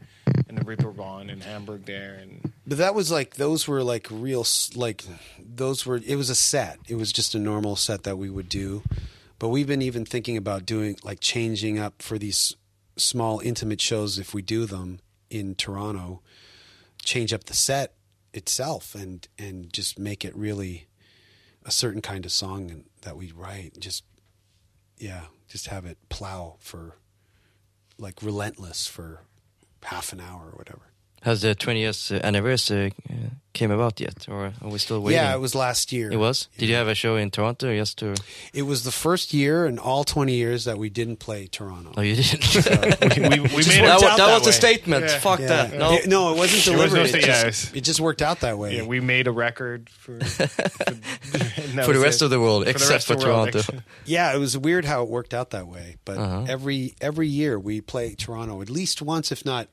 [0.47, 4.45] and the Reeperbahn in Hamburg there, and But that was like those were like real
[4.75, 5.03] like
[5.39, 6.77] those were it was a set.
[6.88, 8.83] It was just a normal set that we would do.
[9.39, 12.56] But we've been even thinking about doing like changing up for these
[12.95, 16.21] small intimate shows if we do them in Toronto,
[17.04, 17.93] change up the set
[18.34, 20.88] itself and and just make it really
[21.65, 23.80] a certain kind of song that we write.
[23.80, 24.04] Just
[24.97, 26.97] yeah, just have it plow for
[27.97, 29.21] like relentless for
[29.84, 30.91] half an hour or whatever.
[31.23, 33.13] Has the 20 years uh, anniversary uh,
[33.53, 35.19] came about yet, or are we still waiting?
[35.19, 36.12] Yeah, it was last year.
[36.12, 36.47] It was.
[36.60, 37.71] Did you have a show in Toronto?
[37.71, 38.13] Yes, to.
[38.53, 41.91] It was the first year in all 20 years that we didn't play Toronto.
[41.97, 42.43] Oh, you didn't.
[43.17, 45.06] we, we, we made worked that was, out that that was a statement.
[45.06, 45.19] Yeah.
[45.19, 45.47] Fuck Yeah.
[45.47, 45.73] that.
[45.73, 45.93] No.
[45.93, 48.77] It- no, it wasn't There was no it, just, it just worked out that way.
[48.77, 52.91] Yeah, we made a record for for, For the rest of the world, For except
[52.91, 53.84] rest for of world, Toronto.
[54.06, 55.95] Yeah, it was weird how it worked out that way.
[56.06, 56.45] But Uh-huh.
[56.47, 59.67] every every year we play Toronto at least once, if not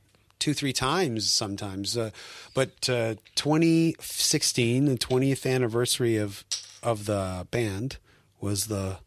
[0.45, 1.97] two, three times sometimes.
[1.97, 2.11] Uh,
[2.55, 6.45] but uh, 2016, the 20th anniversary of
[6.83, 7.97] of the band
[8.41, 8.99] was the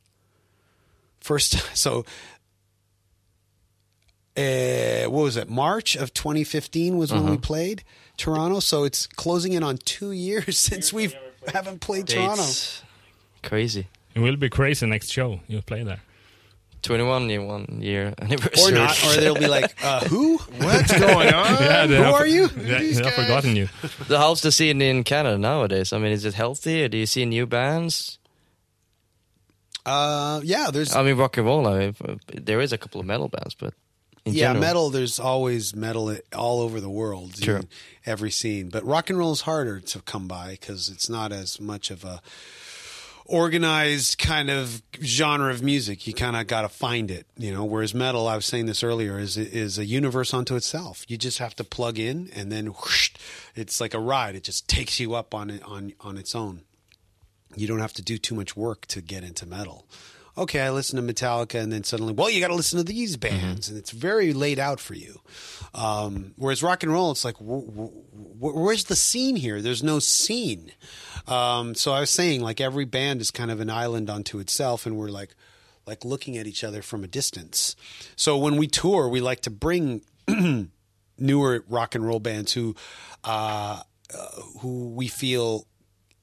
[1.20, 1.56] first.
[1.76, 2.06] So,
[4.36, 5.50] uh, what was it?
[5.50, 7.32] March of 2015 was when Uh-huh.
[7.32, 7.84] we played
[8.18, 8.60] Toronto.
[8.60, 11.14] So it's closing in on two years since we
[11.54, 12.44] haven't played Toronto.
[13.44, 13.88] Crazy.
[14.16, 16.02] It will be crazy next show you play there.
[16.84, 18.74] 21 year, one year anniversary.
[18.74, 20.38] or not, or they'll be like, uh, "Who?
[20.62, 21.48] What's going on?
[21.62, 22.50] Yeah, they Who have- are you?
[22.58, 23.26] Yeah, These they have guys?
[23.26, 23.68] forgotten you.
[24.08, 25.92] The how's the scene in Canada nowadays?
[25.94, 26.84] I mean, is it healthy?
[26.84, 28.20] Or Do you see new bands?
[29.86, 31.68] Uh, yeah, there's I mean, rock and roll.
[31.68, 31.96] I mean,
[32.34, 33.74] there is a couple of metal bands, but
[34.26, 34.90] in yeah general, metal.
[34.90, 37.62] There's always metal all over the world, Sure.
[38.06, 38.70] every scene.
[38.70, 42.04] But rock and roll is harder to come by because it's not as much of
[42.04, 42.22] a
[43.28, 46.08] organized kind of genre of music.
[46.08, 47.66] You kind of got to find it, you know.
[47.66, 51.06] Whereas metal, I was saying this earlier, is is a universe unto itself.
[51.08, 53.12] You just have to plug in, and then whoosh,
[53.56, 54.36] it's like a ride.
[54.36, 56.62] It just takes you up on it on on its own.
[57.56, 59.88] You don't have to do too much work to get into metal.
[60.38, 63.18] Okay, I listen to Metallica, and then suddenly, well, you got to listen to these
[63.18, 65.20] bands, and it's very laid out for you.
[65.74, 67.92] Um, whereas rock and roll, it's like, wh- wh-
[68.40, 69.62] wh- where's the scene here?
[69.62, 70.72] There's no scene.
[71.28, 74.86] Um, so I was saying, like every band is kind of an island unto itself,
[74.86, 75.36] and we're like,
[75.86, 77.76] like looking at each other from a distance.
[78.16, 80.02] So when we tour, we like to bring
[81.18, 82.76] newer rock and roll bands who,
[83.24, 83.82] uh,
[84.14, 85.66] uh, who we feel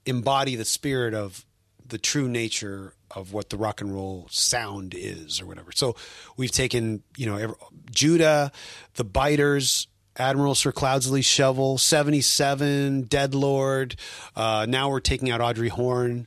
[0.07, 1.45] embody the spirit of
[1.87, 5.71] the true nature of what the rock and roll sound is or whatever.
[5.73, 5.97] So
[6.37, 7.55] we've taken, you know,
[7.91, 8.53] Judah,
[8.95, 13.97] the Biters, Admiral Sir Cloudsley Shovel, 77, Dead Lord.
[14.37, 16.27] Uh, now we're taking out Audrey Horne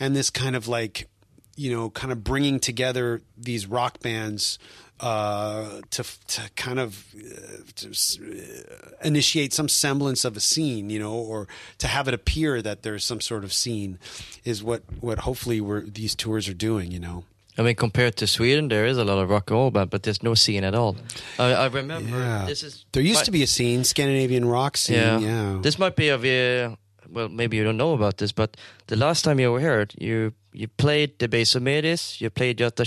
[0.00, 1.08] and this kind of like,
[1.56, 4.58] you know, kind of bringing together these rock bands
[5.04, 6.02] uh, to
[6.34, 11.46] to kind of uh, to uh, initiate some semblance of a scene, you know, or
[11.78, 13.98] to have it appear that there's some sort of scene,
[14.44, 17.24] is what what hopefully we're these tours are doing, you know.
[17.58, 20.02] I mean, compared to Sweden, there is a lot of rock and roll band, but
[20.02, 20.96] there's no scene at all.
[21.38, 22.46] I, I remember Yeah.
[22.48, 24.96] this is There used my- to be a scene, Scandinavian rock scene.
[24.96, 25.20] Yeah.
[25.20, 26.76] Yeah, This might be of a
[27.14, 30.32] well, maybe you don't know about this, but the last time you were here, you
[30.52, 32.84] you played Debaser Medis, you played Göta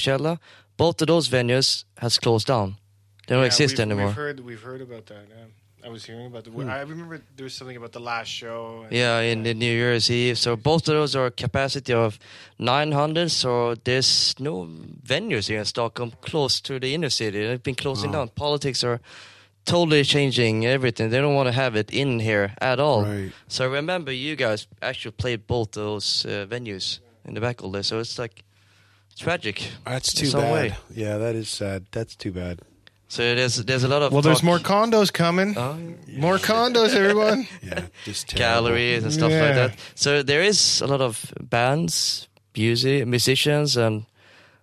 [0.78, 2.78] Both of those venues has closed down.
[3.28, 4.08] They don't Yeah, exist we've, anymore.
[4.08, 5.26] We've heard, we've heard about that.
[5.30, 5.46] Yeah.
[5.86, 6.52] I was hearing about the.
[6.52, 8.82] I remember there was something about the last show.
[8.84, 10.38] and- Yeah, in the New Year's Eve.
[10.38, 12.20] So both of those are capacity of
[12.60, 13.30] 900.
[13.32, 14.68] So there's no
[15.06, 17.46] venues here in Stockholm close to the inner city.
[17.48, 18.20] They've been closing Wow.
[18.26, 18.30] down.
[18.30, 19.00] Politics are
[19.66, 21.10] totally changing everything.
[21.10, 23.04] They don't want to have it in here at all.
[23.04, 23.32] Right.
[23.48, 27.82] So remember you guys actually played both those uh, venues in the back all day.
[27.84, 28.44] So it's like
[29.18, 29.70] tragic.
[29.86, 30.52] that's too bad.
[30.54, 30.76] way.
[30.94, 31.86] Yeah, that is sad.
[31.92, 32.60] That's too bad.
[33.10, 35.58] So there's there's a lot of Well, there's more condos coming.
[35.58, 35.78] Oh,
[36.18, 37.48] More condos, everyone.
[37.64, 38.38] Yeah, just terrible.
[38.40, 39.80] galleries and stuff like that.
[39.96, 44.04] So there is a lot of bands, music, musicians, and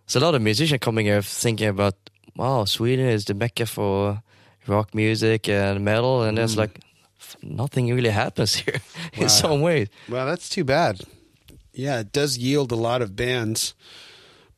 [0.06, 1.94] there's a lot of musicians coming here thinking about,
[2.36, 4.20] wow, Sweden is the mecca for
[4.66, 6.58] rock music and metal, and there's Mm.
[6.58, 6.80] like
[7.42, 8.80] nothing really happens here
[9.16, 9.22] Wow.
[9.22, 9.88] in some way.
[10.08, 11.00] Well, that's too bad.
[11.72, 13.74] Yeah, it does yield a lot of bands,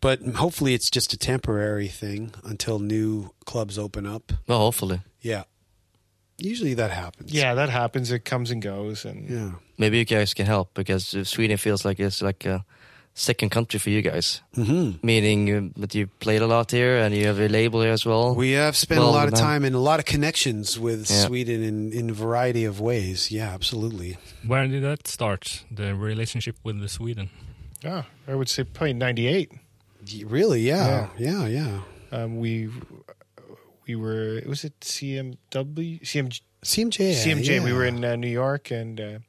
[0.06, 4.32] but hopefully it's just a temporary thing until new clubs open up.
[4.46, 5.44] Well, hopefully, Yeah.
[6.38, 7.32] Usually that happens.
[7.32, 8.10] Yeah, that happens.
[8.10, 9.50] It comes and goes, and Yeah.
[9.78, 12.62] maybe you guys can help because uh, Sweden feels like it's like a
[13.14, 14.42] second country for you guys.
[14.54, 17.92] hmm Meaning uh, that you played a lot here and you have a label here
[17.92, 18.34] as well.
[18.36, 21.26] We have spent Well, a lot of time and a lot of connections with Yeah.
[21.26, 23.30] Sweden in, in a variety of ways.
[23.30, 24.16] Yeah, absolutely.
[24.46, 25.64] Where did that start?
[25.76, 27.28] The relationship with the Sweden.
[27.84, 29.50] yeah, I would say probably '98.
[29.52, 29.58] Y-
[30.24, 30.60] Really?
[30.60, 31.08] Yeah.
[31.18, 31.80] Yeah, yeah.
[32.12, 32.68] Um, we
[33.86, 34.36] we were.
[34.38, 36.00] It was it CMW?
[36.02, 37.12] CMG, CMJ.
[37.12, 37.64] CMJ.
[37.64, 39.20] We were in uh, New York, and uh, it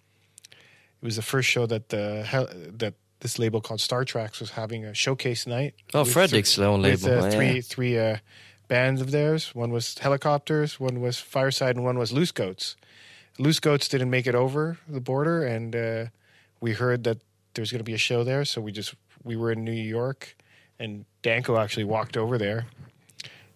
[1.01, 4.85] was the first show that the hel- that this label called Star Tracks was having
[4.85, 5.73] a showcase night.
[5.93, 7.23] oh, with Fredrik's own with label.
[7.23, 7.61] uh, Oh, three yeah.
[7.61, 8.17] three uh,
[8.67, 9.53] bands of theirs.
[9.55, 12.75] One was Hellacopters, one was Fireside, and one was Loose Goats.
[13.39, 16.05] Loose Goats didn't make it over the border, and uh,
[16.61, 17.17] we heard that
[17.53, 19.71] there was going to be a show there, so we just we were in New
[19.71, 20.35] York,
[20.79, 22.65] and Danko actually walked over there,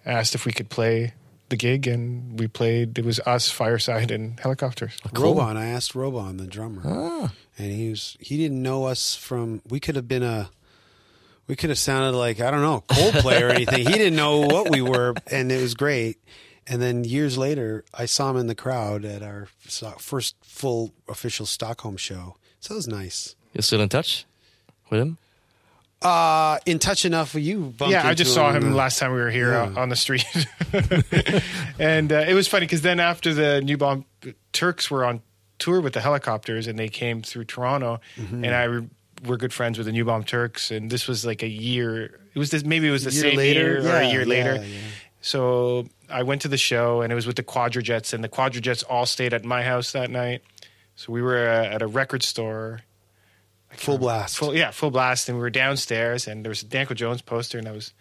[0.06, 1.14] asked if we could play
[1.50, 2.98] the gig, and we played.
[2.98, 4.94] It was us, Fireside, and Hellacopters.
[5.14, 5.36] Cool.
[5.36, 5.58] Robon.
[5.58, 7.34] I asked Robon, the drummer, Ah.
[7.58, 9.62] and he was he didn't know us from.
[9.70, 10.50] We could have been a.
[11.48, 13.86] We could have sounded like I don't know Coldplay or anything.
[13.86, 16.18] He didn't know what we were, and it was great.
[16.68, 19.48] And then years later, I saw him in the crowd at our
[19.98, 22.38] first full official Stockholm show.
[22.62, 23.36] So it was nice.
[23.52, 24.26] You're still in touch
[24.90, 25.18] with him?
[26.02, 27.74] Uh, in touch enough with you.
[27.88, 29.72] yeah, I just saw him the- last time we were here Yeah.
[29.76, 30.26] uh, on the street,
[31.80, 34.06] and uh, it was funny because then after the New Bomb
[34.52, 35.22] Turks were on
[35.60, 38.44] tour with the Hellacopters, and they came through Toronto, Mm-hmm.
[38.46, 38.88] and I re-
[39.26, 42.20] were good friends with the New Bomb Turks, and this was like a year.
[42.34, 43.60] It was this maybe it was the year same later?
[43.60, 44.56] year or a Yeah, year later.
[44.56, 44.78] yeah, yeah.
[45.22, 48.84] So I went to the show, and it was with the Quadrajets, and the Quadrajets
[48.90, 50.42] all stayed at my house that night.
[50.96, 52.82] So we were uh, at a record store.
[53.78, 54.38] Full blast.
[54.38, 55.30] Full, yeah, full blast.
[55.30, 57.94] And we were downstairs, and there was a Danko Jones poster, and I was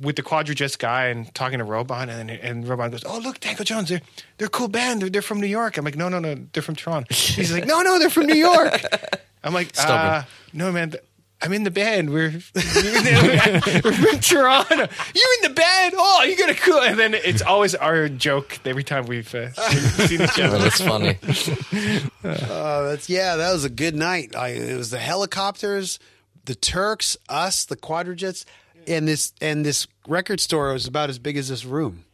[0.00, 3.64] with the Quadrajets guy and talking to Robon, and and Robon goes, "Oh, look, Danko
[3.64, 4.00] Jones, they're
[4.36, 5.02] they're a cool band.
[5.02, 7.66] They're, they're from New York." I'm like, "No, no, no, they're from Toronto." He's like,
[7.66, 8.80] "No, no, they're from New York."
[9.44, 11.02] I'm like, uh, "No, man." th-
[11.40, 12.10] I'm in the band.
[12.10, 14.74] We're, we're from Toronto.
[15.14, 15.94] You're in the band.
[15.96, 16.80] Oh, you got a cool.
[16.80, 20.58] And then it's always our joke every time we've uh, seen, seen each other.
[20.58, 21.16] that's funny.
[22.24, 24.34] Uh, that's yeah, that was a good night.
[24.34, 25.98] I, it was the Hellacopters,
[26.44, 28.44] the Turks, us, the Quadrajets,
[28.86, 32.04] and this and this record store was about as big as this room.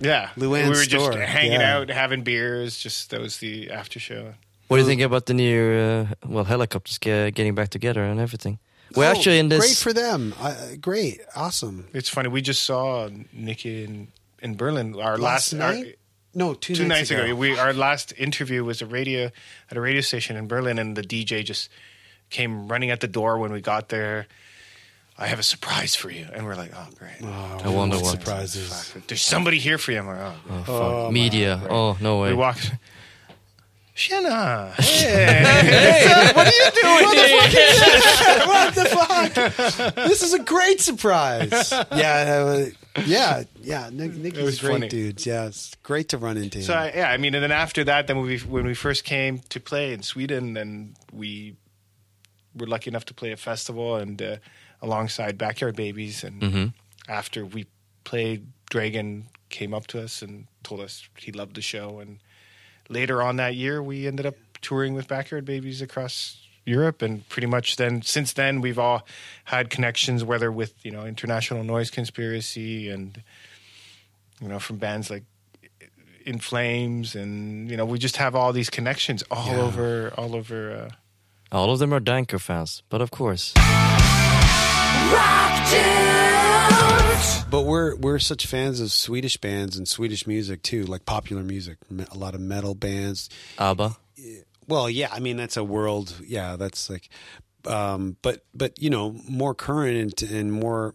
[0.00, 1.20] Yeah, Luann's we were just store.
[1.20, 1.76] hanging Yeah.
[1.76, 2.76] out, having beers.
[2.78, 4.34] Just that was the after show.
[4.66, 8.18] What do you think about the new, uh, well, Hellacopters ge- getting back together and
[8.18, 8.58] everything?
[8.96, 9.60] We're Oh, actually in this.
[9.60, 10.34] Great for them.
[10.40, 11.88] Uh, great, awesome.
[11.92, 12.28] It's funny.
[12.28, 14.08] We just saw Nicke in
[14.40, 14.94] in Berlin.
[15.00, 15.98] Our Last, last, our- night?
[16.34, 17.24] no, two, two nights ago.
[17.24, 17.34] ago.
[17.34, 19.30] We our last interview was a radio
[19.70, 21.68] at a radio station in Berlin, and the DJ just
[22.30, 24.26] came running at the door when we got there.
[25.16, 28.06] I have a surprise for you, and we're like, oh great, I wonder what.
[28.10, 28.92] surprises.
[29.06, 29.98] there's somebody here for you.
[29.98, 30.68] I'm like, oh, Oh, fuck.
[30.70, 31.58] Oh, Media.
[31.62, 31.70] God.
[31.70, 32.30] Oh no way.
[32.30, 32.58] we walk.
[33.96, 35.42] Shanna, hey,
[36.34, 37.50] what are you doing?
[37.50, 38.46] here?
[38.46, 39.94] what the fuck?
[39.94, 41.70] this is a great surprise.
[41.92, 42.66] Yeah, uh,
[43.06, 43.90] yeah, yeah.
[43.92, 44.88] Nick, Nick It was is great funny.
[44.88, 45.24] dudes.
[45.24, 46.60] Yeah, it's great to run into.
[46.62, 46.78] So him.
[46.80, 49.60] I, yeah, I mean, and then after that, then we when we first came to
[49.60, 51.54] play in Sweden, and we
[52.56, 54.36] were lucky enough to play a festival and uh,
[54.82, 56.66] alongside Backyard Babies, and hmm
[57.08, 57.66] after we
[58.04, 62.18] played, Dregen came up to us and told us he loved the show, and
[62.88, 67.46] later on that year, we ended up touring with Backyard Babies across Europe, and pretty
[67.46, 69.06] much then since then we've all
[69.44, 73.22] had connections, whether with you know International Noise Conspiracy and
[74.40, 75.24] you know from bands like
[76.24, 79.60] In Flames, and you know we just have all these connections all Yeah.
[79.60, 80.72] over all over.
[80.72, 80.90] Uh,
[81.56, 83.52] All of them are Danko fans, but of course.
[87.50, 91.78] But we're we're such fans of Swedish bands and Swedish music too, like popular music.
[92.10, 93.28] A lot of metal bands.
[93.58, 93.96] ABBA.
[94.66, 96.14] Well, yeah, I mean that's a world.
[96.26, 97.08] Yeah, that's like,
[97.66, 100.94] um, but but you know more current and, and more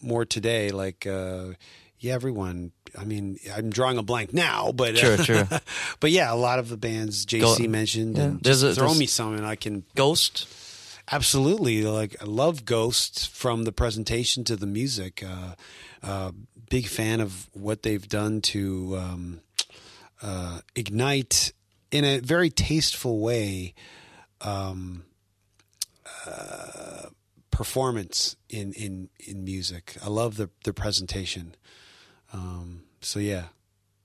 [0.00, 0.70] more today.
[0.70, 1.52] Like, uh,
[1.98, 2.72] yeah, everyone.
[2.98, 5.48] I mean, I'm drawing a blank now, but Sure, sure.
[6.00, 8.16] but yeah, a lot of the bands JC Go- mentioned.
[8.18, 10.46] Yeah, and there's a- throw there's- me some, and I can Ghost.
[11.12, 15.22] Absolutely, like I love Ghosts from the presentation to the music.
[15.22, 15.56] Uh,
[16.02, 16.32] uh,
[16.70, 19.40] big fan of what they've done to um,
[20.22, 21.52] uh, ignite
[21.90, 23.74] in a very tasteful way
[24.40, 25.04] um,
[26.26, 27.08] uh,
[27.50, 29.98] performance in, in in music.
[30.02, 31.54] I love the the presentation.
[32.32, 33.48] Um, so yeah,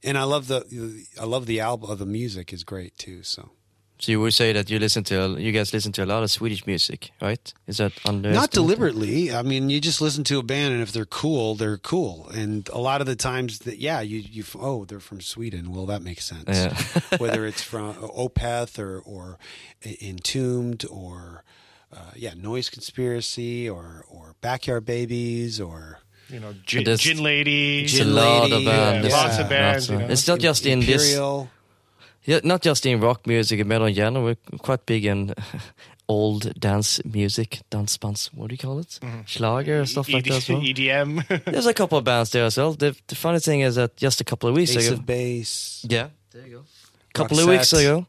[0.03, 1.97] and I love the I love the album.
[1.97, 3.23] The music is great too.
[3.23, 3.51] So.
[3.99, 6.29] So you would say that you listen to, you guys listen to a lot of
[6.29, 7.51] Swedish music, right?
[7.65, 8.31] Is that under?
[8.31, 9.33] Not deliberately.
[9.33, 12.29] I mean, you just listen to a band, and if they're cool, they're cool.
[12.29, 15.71] And a lot of the times, that yeah, you you oh, they're from Sweden.
[15.73, 16.43] Well, that makes sense.
[16.47, 16.79] Yeah.
[17.17, 19.39] Whether it's from Opeth or or
[20.01, 21.43] Entombed or
[21.91, 27.93] uh, yeah, Noise Conspiracy or or Backyard Babies or you know, Gin, Gin Lady, It's
[27.93, 29.07] a Gin lot of Lady, bands.
[29.07, 29.13] yeah.
[29.15, 29.89] lots of bands.
[29.89, 30.11] Lots of- you know.
[30.11, 31.49] It's not just in this, Imperial.
[32.27, 34.23] Yeah, not just in rock music and metal in general.
[34.25, 35.33] We're quite big in
[36.09, 38.99] old dance music, dance bands, What do you call it?
[39.25, 40.61] Schlager and stuff like that as well.
[40.61, 41.43] EDM.
[41.51, 42.73] There's a couple of bands there as well.
[42.73, 45.85] The, the funny thing is that just a couple of weeks Ace ago, of Base.
[45.89, 46.63] yeah, there you go.
[47.09, 48.05] A couple of weeks ago,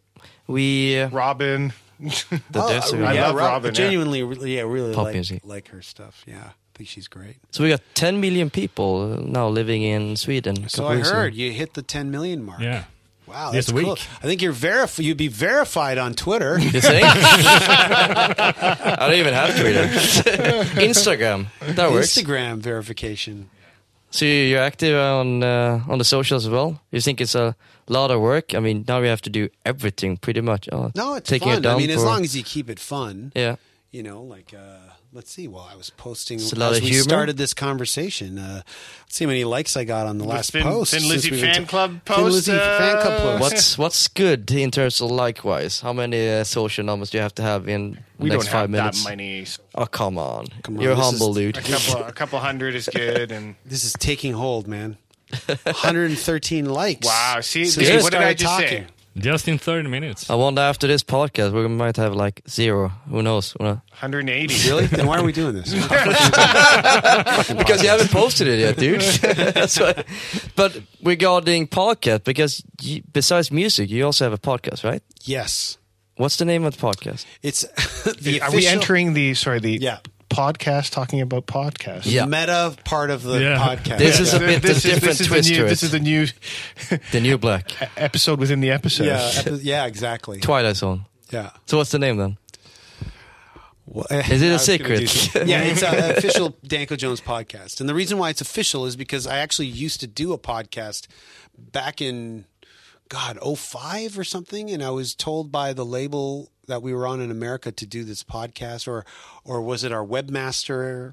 [0.47, 1.73] we uh, Robyn.
[2.01, 3.71] the Oh, there's a- I yeah, love Rob- Robyn, yeah.
[3.85, 5.43] Genuinely, really, yeah, really Pop like, music.
[5.45, 6.25] like her stuff.
[6.27, 7.37] Yeah, I think she's great.
[7.51, 10.69] so we got 10 million people uh, now living in Sweden.
[10.69, 11.19] So I weeks ago.
[11.19, 12.61] heard you hit the 10 million mark.
[12.61, 12.85] Yeah.
[13.29, 13.91] Wow, This that's cool.
[13.95, 14.01] week.
[14.23, 15.05] I think you're verified.
[15.05, 16.59] You'd be verified on Twitter.
[16.61, 17.05] You think?
[18.09, 19.85] I don't even have Twitter.
[20.81, 21.47] Instagram.
[21.61, 22.15] That works.
[22.17, 23.51] Instagram verification.
[24.11, 26.81] So you're active on uh, on the socials as well.
[26.91, 27.55] You think it's a
[27.89, 28.55] lot of work?
[28.55, 30.69] I mean, now we have to do everything pretty much.
[30.73, 31.59] Oh, No, it's taking fun.
[31.59, 33.57] it down I mean, as long as you keep it fun, yeah.
[33.91, 34.79] you know, like uh,
[35.13, 35.49] let's see.
[35.49, 37.03] Well, I was posting It's a lot as of we humor.
[37.03, 38.39] started this conversation.
[38.39, 38.63] Uh,
[39.03, 40.91] let's see how many likes I got on the last Thin, post.
[40.93, 42.35] Thin since Lizzy we've been fan ta- club Thin post.
[42.35, 43.41] Lizzy fan club uh, post.
[43.41, 45.81] What's what's good in terms of likewise?
[45.81, 48.47] How many uh, social numbers do you have to have in the We don't next
[48.49, 49.05] have five minutes?
[49.05, 49.45] that many.
[49.75, 51.57] Oh come on, Come on, you're this humble, is- dude.
[51.59, 54.97] A couple, a couple hundred is good, and This is taking hold, man.
[55.47, 57.07] 113 likes.
[57.07, 58.87] Wow, see, Since what did I started just say?
[59.19, 59.33] Talking.
[59.33, 60.31] Just in 30 minutes.
[60.31, 62.89] I wonder after this podcast we might have like zero.
[63.11, 63.55] Who knows?
[63.55, 64.69] 180.
[64.69, 64.87] Really?
[64.87, 65.73] then why are we doing this?
[67.59, 69.01] because you haven't posted it yet, dude.
[69.55, 70.05] That's why.
[70.57, 75.03] But regarding podcast, because you, besides music, you also have a podcast, right?
[75.23, 75.77] yes.
[76.17, 77.27] What's the name of the podcast?
[77.43, 77.61] It's
[78.21, 79.99] the Are we entering the sorry the Yeah.
[80.29, 82.03] Podcast talking about podcasts?
[82.05, 82.27] Yeah.
[82.27, 83.59] meta part of the Yeah.
[83.59, 83.99] podcast.
[83.99, 85.69] This is a bit this, the is, different this is the twist new, to it.
[85.69, 86.27] This is the new
[87.13, 89.07] The New Black, episode within the episode.
[89.07, 90.41] yeah, epi- yeah, exactly.
[90.41, 91.05] Twilight Zone.
[91.31, 91.51] Yeah.
[91.67, 92.37] So what's the name then?
[94.11, 95.35] Is eh, it a secret?
[95.47, 97.81] yeah, it's an official Danko Jones podcast.
[97.81, 101.07] And the reason why it's official is because I actually used to do a podcast
[101.57, 102.45] back in,
[103.09, 104.71] God, 05 or something.
[104.71, 108.05] And I was told by the label that we were on in America to do
[108.05, 109.05] this podcast, or,
[109.45, 111.13] or was it our webmaster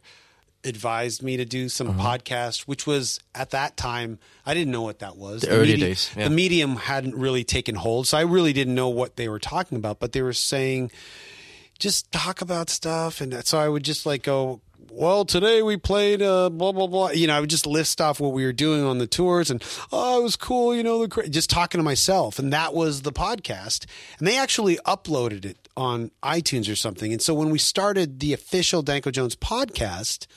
[0.63, 2.17] advised me to do some Uh-huh.
[2.17, 5.41] podcast, which was at that time, I didn't know what that was.
[5.41, 6.23] The early medi- days, yeah.
[6.27, 8.07] The medium hadn't really taken hold.
[8.07, 10.91] So I really didn't know what they were talking about, but they were saying,
[11.77, 13.21] just talk about stuff.
[13.21, 14.61] And so I would just like go,
[14.91, 17.09] well, today we played uh, blah blah blah.
[17.09, 19.63] You know, I would just list off what we were doing on the tours, and
[19.91, 20.75] oh, it was cool.
[20.75, 23.85] You know, the cra-, just talking to myself, and that was the podcast.
[24.19, 27.11] And they actually uploaded it on iTunes or something.
[27.11, 30.27] And so when we started the official Danko Jones podcast,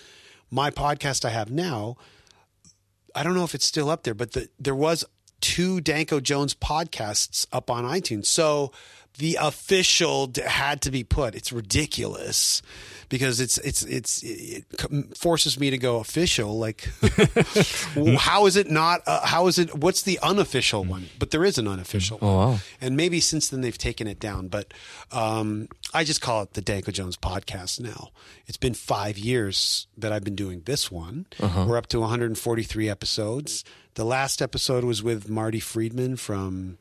[0.50, 1.96] my podcast I have now,
[3.14, 5.04] I don't know if it's still up there, but the, there was
[5.40, 8.26] two Danko Jones podcasts up on iTunes.
[8.26, 8.72] So
[9.18, 11.34] the official had to be put.
[11.34, 12.62] It's ridiculous
[13.08, 14.64] because it's it's it's it
[15.16, 16.58] forces me to go official.
[16.58, 16.88] Like,
[18.18, 19.02] how is it not?
[19.06, 19.74] Uh, how is it?
[19.74, 21.08] What's the unofficial one?
[21.18, 22.18] But there is an unofficial.
[22.22, 22.48] Oh, one.
[22.48, 22.58] wow.
[22.80, 24.48] And maybe since then they've taken it down.
[24.48, 24.72] But
[25.10, 28.10] um, I just call it the Danko Jones podcast now.
[28.46, 31.26] It's been five years that I've been doing this one.
[31.40, 33.64] We're up to 143 episodes.
[33.94, 36.78] The last episode was with Marty Friedman from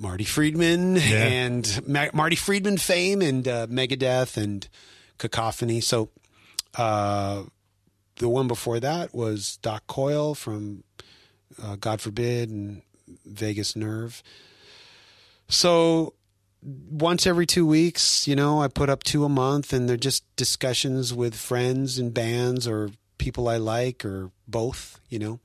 [0.00, 4.66] Marty Friedman and Ma- Marty Friedman fame and uh, Megadeth and
[5.18, 5.80] Cacophony.
[5.80, 6.08] So
[6.76, 7.44] uh,
[8.16, 10.84] the one before that was Doc Coyle from
[11.62, 12.82] uh, God Forbid and
[13.26, 14.22] Vagus Nerve.
[15.48, 16.14] So
[16.62, 20.24] once every two weeks, you know, I put up two a month, and they're just
[20.36, 25.40] discussions with friends and bands or people I like or both, you know,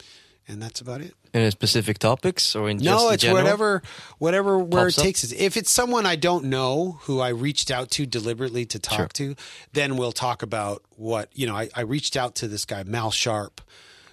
[0.48, 1.14] and that's about it.
[1.34, 3.44] In specific topics or in No, it's general?
[3.44, 3.82] whatever,
[4.20, 5.32] whatever where Pops it takes us.
[5.34, 9.36] If it's someone I don't know who I reached out to deliberately to talk to,
[9.74, 11.56] then we'll talk about what you know.
[11.56, 13.60] I, I reached out to this guy Mal Sharp,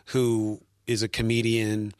[0.06, 1.92] who is a comedian,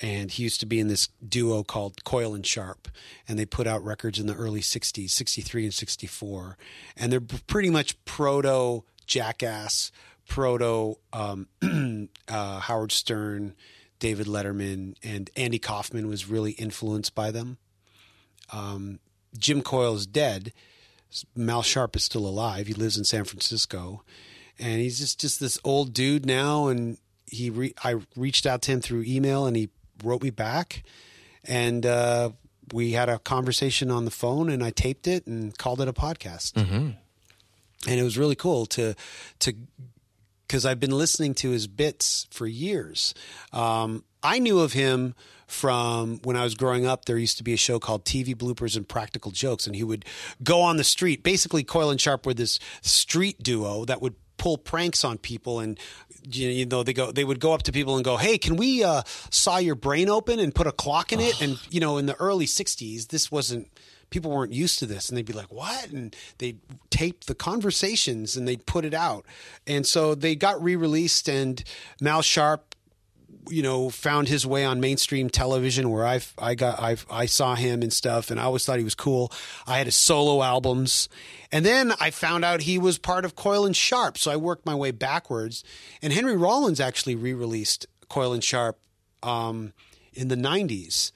[0.00, 2.88] and he used to be in this duo called Coyle and Sharp,
[3.28, 6.56] and they put out records in the early '60s, '63 and '64,
[6.96, 9.92] and they're pretty much proto Jackass,
[10.28, 11.48] proto um,
[12.28, 13.54] uh, Howard Stern.
[14.00, 17.56] David Letterman and Andy Kaufman was really influenced by them.
[18.52, 18.98] Um,
[19.38, 20.52] Jim Coyle is dead.
[21.34, 22.66] Mal Sharp is still alive.
[22.66, 24.02] He lives in San Francisco,
[24.58, 26.66] and he's just just this old dude now.
[26.66, 29.70] And he re- I reached out to him through email, and he
[30.02, 30.82] wrote me back,
[31.44, 32.30] and uh,
[32.72, 35.92] we had a conversation on the phone, and I taped it and called it a
[35.92, 36.56] podcast.
[37.86, 38.94] And it was really cool to
[39.38, 39.54] to
[40.46, 43.14] because I've been listening to his bits for years.
[43.52, 45.14] Um, I knew of him
[45.46, 47.04] from when I was growing up.
[47.04, 50.04] There used to be a show called TV Bloopers and Practical Jokes, and he would
[50.42, 51.22] go on the street.
[51.22, 55.78] Basically, Coyle and Sharp were this street duo that would pull pranks on people and
[56.30, 58.82] you know they go they would go up to people and go hey can we
[58.82, 62.06] uh, saw your brain open and put a clock in it and you know in
[62.06, 63.68] the early 60s this wasn't
[64.10, 65.08] people weren't used to this.
[65.08, 65.90] And they'd be like what?
[65.90, 69.24] And they'd tape the conversations and they'd put it out.
[69.66, 71.62] And so they got re-released and
[72.00, 72.74] mal sharp
[73.48, 77.54] you know found his way on mainstream television where i i got i i saw
[77.54, 79.30] him and stuff and i always thought he was cool.
[79.66, 81.08] I had his solo albums.
[81.52, 84.18] And then i found out he was part of Coyle and sharp.
[84.18, 85.62] So i worked my way backwards.
[86.00, 88.78] And henry rollins actually re-released Coyle and sharp
[89.22, 89.72] um,
[90.12, 91.12] in the 90s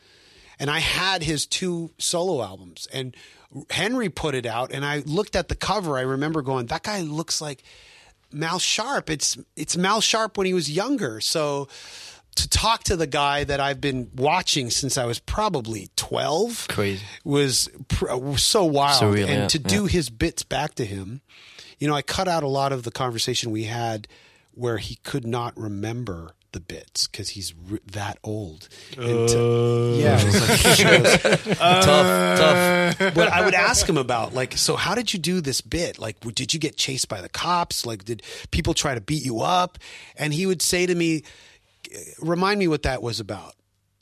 [0.58, 3.16] and I had his two solo albums, and
[3.70, 5.96] Henry put it out, and I looked at the cover.
[5.96, 7.62] I remember going, "That guy looks like
[8.32, 9.10] Mal Sharp.
[9.10, 11.68] It's it's Mal Sharp when he was younger." So
[12.36, 17.04] to talk to the guy that I've been watching since I was probably twelve Crazy.
[17.24, 21.20] was pr- so wild, Surreal, and yeah, to do his bits back to him,
[21.78, 24.06] you know, I cut out a lot of the conversation we had
[24.52, 27.54] where he could not remember the bits because he's
[27.86, 28.68] that old.
[28.96, 29.98] And to- oh.
[29.98, 33.00] yeah, it was like, tough, tough.
[33.00, 33.10] Uh.
[33.14, 35.98] but I would ask him about like, so how did you do this bit?
[35.98, 37.84] Like, w- did you get chased by the cops?
[37.86, 39.78] Like, did people try to beat you up?
[40.16, 41.22] And he would say to me,
[41.94, 43.54] uh, remind me what that was about.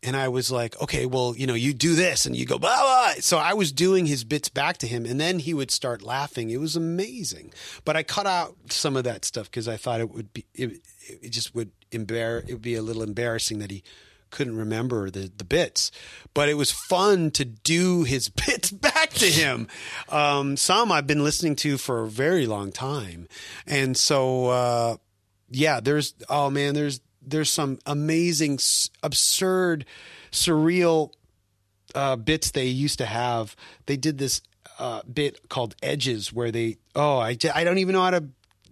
[0.02, 2.76] And I was like, okay, well, you know, you do this and you go, blah,
[2.76, 3.14] blah.
[3.20, 6.50] So I was doing his bits back to him and then he would start laughing.
[6.50, 7.52] It was amazing.
[7.84, 10.80] But I cut out some of that stuff because I thought it would be, it,
[11.08, 13.82] it just would embarrass, it would be a little embarrassing that he
[14.30, 15.90] couldn't remember the, the bits.
[16.34, 19.68] But it was fun to do his bits back to him.
[20.08, 23.28] Um, some I've been listening to for a very long time.
[23.66, 24.96] And so, uh,
[25.50, 28.58] yeah, there's oh man, there's there's some amazing,
[29.02, 29.84] absurd,
[30.30, 31.12] surreal
[31.94, 33.56] uh, bits they used to have.
[33.86, 34.40] They did this
[34.78, 38.24] uh, bit called Edges, where they oh I, I don't even know how to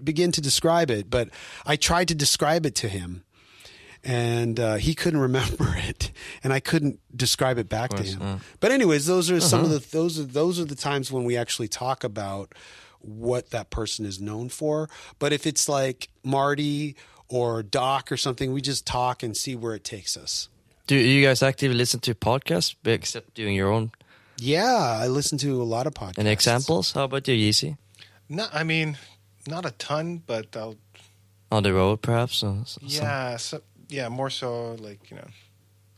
[0.03, 1.29] begin to describe it, but
[1.67, 3.25] I tried to describe it to him.
[4.07, 6.11] And uh, he couldn't remember it,
[6.43, 8.41] and I couldn't describe it back to him.
[8.61, 11.39] But anyways, those are some of the those are those are the times when we
[11.39, 12.55] actually talk about
[13.01, 14.91] what that person is known for.
[15.19, 16.97] But if it's like Marty
[17.29, 20.49] or Doc or something, we just talk and see where it takes us.
[20.87, 23.91] Do you guys actively listen to podcasts except doing your own
[24.39, 26.19] Yeah, I listen to a lot of podcasts.
[26.19, 26.93] And examples?
[26.93, 27.79] How about you, Yeezy?
[28.29, 28.99] No, I mean,
[29.47, 30.77] not a ton, but I'll.
[31.53, 32.43] On the road, perhaps?
[32.43, 35.27] Or s- Yeah, so, yeah, more so like you know,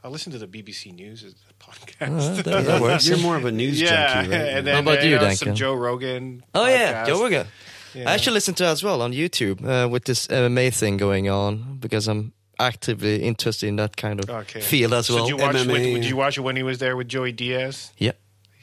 [0.04, 2.38] I'll listen to the BBC News as a podcast.
[2.38, 3.08] Uh, that, that works.
[3.08, 4.40] You're more of a news yeah, junkie, right?
[4.40, 5.36] and then How about uh, you, know, Duncan?
[5.36, 6.44] Some Joe Rogan.
[6.54, 7.06] Oh yeah.
[7.06, 7.46] Joe Rogan.
[7.94, 8.10] Yeah.
[8.10, 11.30] I actually listen to it as well on YouTube uh, with this MMA thing going
[11.30, 14.60] on because I'm actively interested in that kind of Okay.
[14.60, 15.24] field as So well.
[15.26, 15.56] did you watch?
[15.56, 15.94] MMA, When, yeah.
[15.94, 17.92] did you watch it when he was there with Joey Diaz?
[17.96, 18.12] Yeah.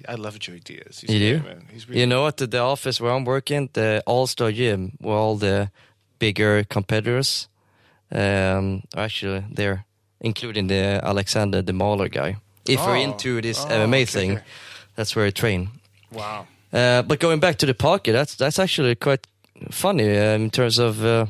[0.07, 0.99] I love Joey Diaz.
[1.01, 1.43] He's You do?
[1.43, 1.65] man.
[1.71, 4.91] He's really You know, at the, the office where I'm working, the All Star Gym,
[4.99, 5.69] where all the
[6.19, 7.47] bigger competitors
[8.11, 9.85] um, are actually there,
[10.21, 12.35] including the Alexander the Mauler guy.
[12.65, 12.93] If Oh.
[12.93, 14.39] into this Oh, MMA okay, thing,
[14.95, 15.69] that's where I train.
[16.11, 16.47] wow.
[16.71, 19.27] Uh, but going back to the pocket, that's that's actually quite
[19.71, 21.03] funny uh, in terms of.
[21.03, 21.25] Uh,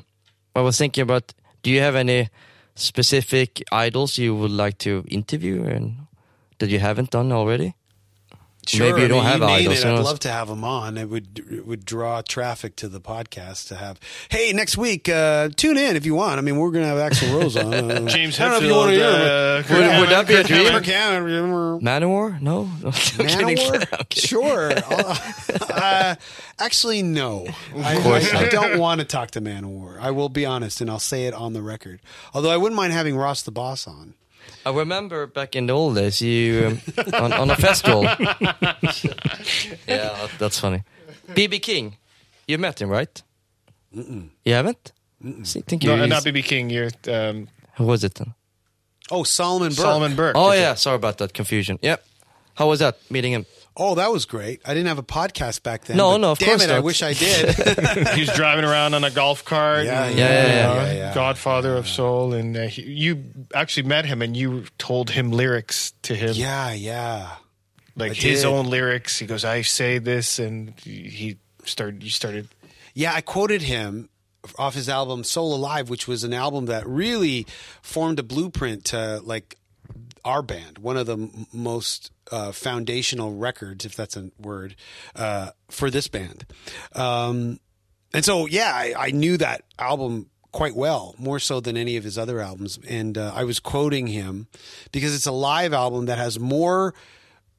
[0.55, 1.33] I was thinking about.
[1.63, 2.29] Do you have any
[2.75, 5.95] specific idols you would like to interview and
[6.59, 7.73] that you haven't done already?
[8.67, 10.47] Sure, Maybe you I don't mean, have you name idols, It, I'd love to have
[10.47, 10.97] them on.
[10.97, 13.99] It would it would draw traffic to the podcast to have.
[14.29, 16.37] Hey, next week, uh, tune in if you want.
[16.37, 17.73] I mean, we're going to have Axl Rose on.
[17.91, 19.65] Uh, James I don't know if you want to Hetfield, hear uh, it.
[19.65, 20.69] Kirk Would- would that be a dream?
[20.71, 20.83] Kirk
[21.81, 22.41] Manowar?
[22.41, 23.57] No, I'm kidding.
[23.57, 24.13] Manowar?
[24.13, 24.71] Sure.
[25.73, 26.15] Uh,
[26.59, 27.45] actually, no.
[27.77, 28.51] I, course I, I not.
[28.51, 29.99] don't want to talk to Manowar.
[29.99, 31.99] I will be honest, and I'll say it on the record.
[32.33, 34.13] Although I wouldn't mind having Ross the Boss on.
[34.65, 38.03] I remember back in the old days, you um, on, on a festival.
[39.87, 40.83] yeah, that's funny.
[41.29, 41.97] BB King,
[42.47, 43.21] you met him, right?
[43.91, 44.91] You haven't?
[45.43, 45.95] See, think you.
[45.95, 46.69] No, not BB King.
[46.69, 48.33] You're um, Who was it then?
[49.11, 49.77] Oh, Solomon Burke.
[49.77, 50.35] Solomon Burke.
[50.37, 51.77] Oh Is it- yeah, sorry about that confusion.
[51.81, 52.05] Yep.
[52.55, 53.45] How was that meeting him?
[53.75, 54.61] Oh, that was great.
[54.65, 55.97] I didn't have a podcast back then.
[55.97, 57.55] No, no, of damn course it, I wish I did.
[58.13, 59.85] he was driving around on a golf cart.
[59.85, 61.13] Yeah, and, yeah, yeah, yeah, know, yeah, yeah.
[61.15, 65.93] Godfather of Soul, and uh, he, you actually met him, and you told him lyrics
[66.03, 67.35] to him, yeah, yeah.
[67.95, 68.47] like I his did.
[68.47, 69.17] own lyrics.
[69.17, 72.03] He goes, "I say this," and he started.
[72.03, 72.49] You started.
[72.93, 74.09] Yeah, I quoted him
[74.59, 77.47] off his album Soul Alive, which was an album that really
[77.81, 79.57] formed a blueprint to like
[80.23, 84.75] our band, one of the m- most uh, foundational records, if that's a word,
[85.15, 86.45] uh, for this band.
[86.93, 87.59] Um,
[88.13, 92.03] and so, yeah, I, I knew that album quite well, more so than any of
[92.03, 92.79] his other albums.
[92.87, 94.47] And uh, I was quoting him
[94.91, 96.93] because it's a live album that has more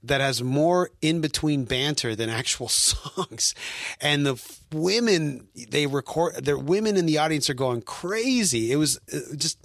[0.04, 3.54] that has more in between banter than actual songs.
[4.00, 8.70] And the f- women they record, the women in the audience are going crazy.
[8.70, 9.58] It was uh, just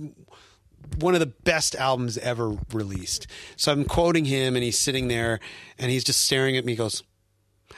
[0.98, 3.28] one of the best albums ever released.
[3.56, 5.40] So I'm quoting him, and he's sitting there,
[5.78, 6.74] and he's just staring at me.
[6.74, 7.04] He goes,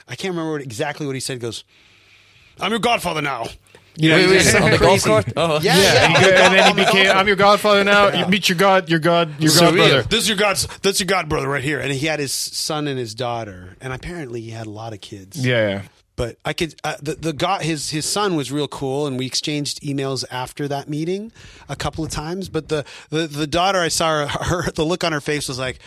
[0.08, 1.34] I can't remember what, exactly what he said.
[1.34, 1.64] He goes,
[2.60, 3.46] "I'm your godfather now."
[3.94, 5.26] You know, Wait, he's wait, on the golf cart?
[5.36, 5.60] Oh.
[5.60, 6.04] Yeah, Yeah, yeah.
[6.06, 8.08] and, he- and then he became, "I'm your Godfather now.
[8.08, 9.72] You meet your God, your God, your Surreal.
[9.76, 10.66] Godbrother." This is your god's.
[10.80, 13.92] That's your god brother right here, and he had his son and his daughter, and
[13.92, 15.44] apparently he had a lot of kids.
[15.46, 15.82] Yeah, yeah.
[16.16, 19.26] But I could uh, the the god his his son was real cool, and we
[19.26, 21.32] exchanged emails after that meeting
[21.68, 22.48] a couple of times.
[22.48, 25.58] But the the, the daughter I saw her, her the look on her face was
[25.58, 25.78] like,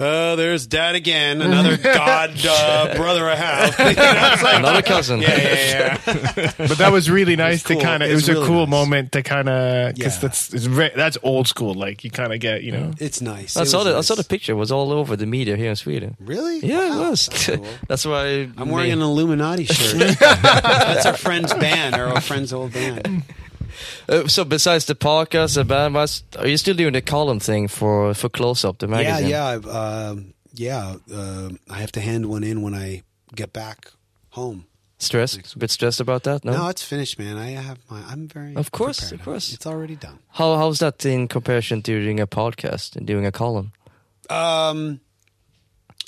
[0.00, 5.20] "Oh, there's dad again, another god uh, brother I have." You know, like- Another cousin.
[5.20, 5.98] yeah, yeah,
[6.36, 6.52] yeah.
[6.58, 7.76] But that was really nice cool.
[7.78, 8.08] to kind of.
[8.08, 8.70] It It was was, really a cool nice.
[8.70, 10.20] moment to kind of because Yeah.
[10.22, 11.74] that's it's very, that's old school.
[11.74, 12.92] Like you kind of get you know.
[12.98, 13.56] It's nice.
[13.56, 14.52] I It saw was the I saw the picture.
[14.52, 16.16] It was all over the media here in Sweden.
[16.20, 16.58] Really?
[16.60, 17.26] Yeah, Wow, it was.
[17.28, 17.66] that's cool.
[17.86, 20.18] That's why I'm wearing an Illuminati shirt.
[20.20, 23.22] That's our friend's band, or our friend's old band.
[24.08, 27.68] Uh, so besides the podcast, the band, was, are you still doing the column thing
[27.68, 29.28] for for Close Up, the Yeah, magazine?
[29.30, 30.96] yeah, I've, um, yeah.
[31.12, 33.02] Uh, I have to hand one in when I
[33.34, 33.92] get back
[34.30, 34.64] home.
[35.00, 35.36] Stress?
[35.54, 36.44] A bit stressed about that?
[36.44, 36.52] No.
[36.52, 37.36] No, it's finished, man.
[37.36, 38.02] I have my.
[38.10, 38.56] I'm very.
[38.56, 39.20] Of course, prepared.
[39.20, 39.52] of course.
[39.54, 40.18] It's already done.
[40.30, 43.70] How how's that in comparison to doing a podcast and doing a column?
[44.28, 45.00] Um,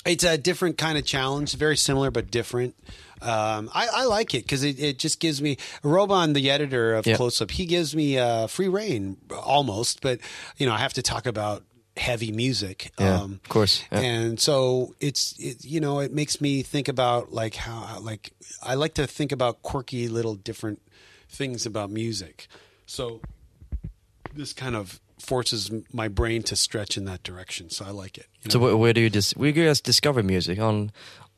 [0.05, 1.55] it's a different kind of challenge.
[1.55, 2.75] Very similar, but different.
[3.21, 7.05] Um, I, I like it because it, it just gives me Roban, the editor of
[7.05, 7.15] Yeah.
[7.15, 7.51] Close Up.
[7.51, 10.19] He gives me uh, free reign almost, but
[10.57, 11.63] you know I have to talk about
[11.97, 12.91] heavy music.
[12.99, 13.83] Yeah, um, of course.
[13.91, 13.99] Yeah.
[13.99, 18.31] and so it's it, you know it makes me think about like how like
[18.63, 20.81] I like to think about quirky little different
[21.29, 22.47] things about music.
[22.85, 23.21] So
[24.33, 27.69] this kind of forces my brain to stretch in that direction.
[27.69, 28.25] So I like it.
[28.43, 30.91] you So where, where do you dis- where do you guys discover music on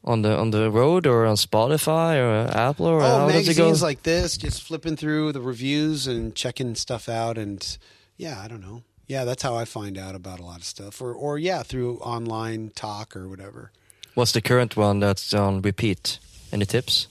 [0.03, 3.55] on the on the road or on Spotify or Apple or oh, how does it
[3.55, 3.63] go?
[3.63, 7.77] magazines like this, just flipping through the reviews and checking stuff out, and
[8.17, 8.83] yeah, I don't know.
[9.07, 11.97] Yeah, that's how I find out about a lot of stuff, or or yeah, through
[11.99, 13.71] online talk or whatever.
[14.13, 16.19] What's the current one that's on repeat?
[16.51, 17.07] Any tips?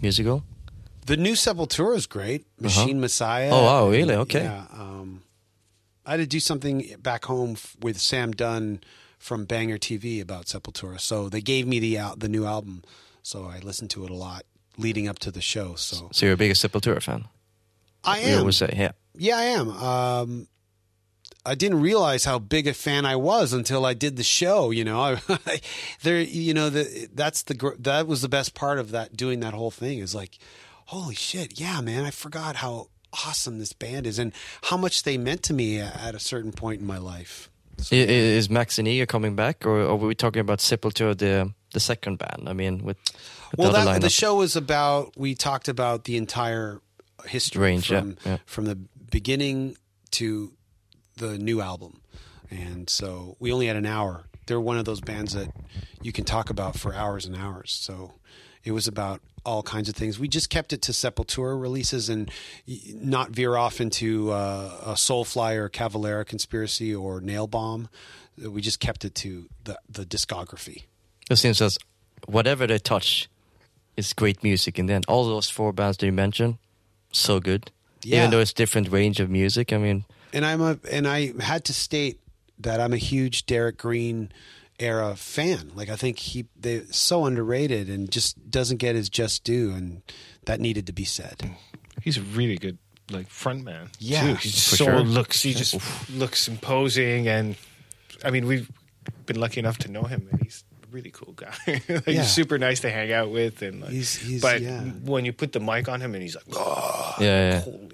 [0.00, 0.44] Musical?
[1.04, 2.46] The new Sepultura is great.
[2.60, 3.50] Machine Messiah.
[3.52, 4.14] Oh, wow, really?
[4.14, 4.42] Okay.
[4.42, 4.64] Yeah.
[4.72, 5.22] Um,
[6.06, 8.80] I had to do something back home f- with Sam Dunn
[9.18, 11.00] from Banger TV about Sepultura.
[11.00, 12.82] So they gave me the the new album,
[13.22, 14.44] so I listened to it a lot
[14.76, 15.74] leading up to the show.
[15.74, 17.26] So So you're a big Sepultura fan?
[18.04, 18.44] I am.
[18.44, 18.92] would say, yeah.
[19.16, 19.70] Yeah, I am.
[19.70, 20.48] Um,
[21.44, 24.70] I didn't realize how big a fan I was until I did the show.
[24.70, 25.60] You know, I,
[26.02, 29.40] there, you know, the, that's the gr- that was the best part of that doing
[29.40, 30.38] that whole thing is like,
[30.86, 32.88] holy shit, yeah, man, I forgot how
[33.26, 34.32] awesome this band is and
[34.64, 37.47] how much they meant to me at a certain point in my life.
[37.78, 41.16] So, I- i- Is Max and Iggor coming back, or are we talking about Sepultura,
[41.16, 42.48] the the second band?
[42.48, 42.96] I mean, with,
[43.50, 45.16] with well, the that, the show was about.
[45.16, 46.80] We talked about the entire
[47.26, 48.38] history Range, yeah, from yeah.
[48.46, 48.76] from the
[49.10, 49.76] beginning
[50.12, 50.52] to
[51.16, 52.00] the new album,
[52.50, 54.24] and so we only had an hour.
[54.46, 55.50] They're one of those bands that
[56.02, 57.70] you can talk about for hours and hours.
[57.70, 58.14] So
[58.64, 60.18] it was about all kinds of things.
[60.18, 62.30] We just kept it to Sepultura releases and
[62.94, 67.88] not veer off into uh, a Soulfly or Cavalera conspiracy or Nail Bomb.
[68.36, 70.84] We just kept it to the the discography.
[71.30, 71.78] It seems as
[72.26, 73.28] whatever they touch
[73.96, 74.78] is great music.
[74.78, 76.58] And then all those four bands that you mentioned,
[77.10, 77.70] so good.
[78.02, 78.18] Yeah.
[78.18, 79.72] Even though it's different range of music.
[79.72, 82.20] I mean, and I'm a and I had to state
[82.60, 84.30] that I'm a huge Derrick Green
[84.78, 85.70] era fan.
[85.74, 90.02] Like I think he they so underrated and just doesn't get his just due, and
[90.46, 91.50] that needed to be said.
[92.02, 92.78] He's a really good
[93.10, 93.90] like front man.
[93.98, 94.34] Yeah, too.
[94.34, 95.00] he just so sure.
[95.00, 95.42] looks.
[95.42, 95.76] He just
[96.10, 97.56] looks imposing, and
[98.24, 98.70] I mean, we've
[99.26, 101.54] been lucky enough to know him, and he's a really cool guy.
[101.66, 102.00] like, Yeah.
[102.04, 104.82] He's super nice to hang out with, and like, He's- he's- but yeah.
[104.82, 107.60] when you put the mic on him, and he's like, oh, yeah, yeah.
[107.60, 107.90] holy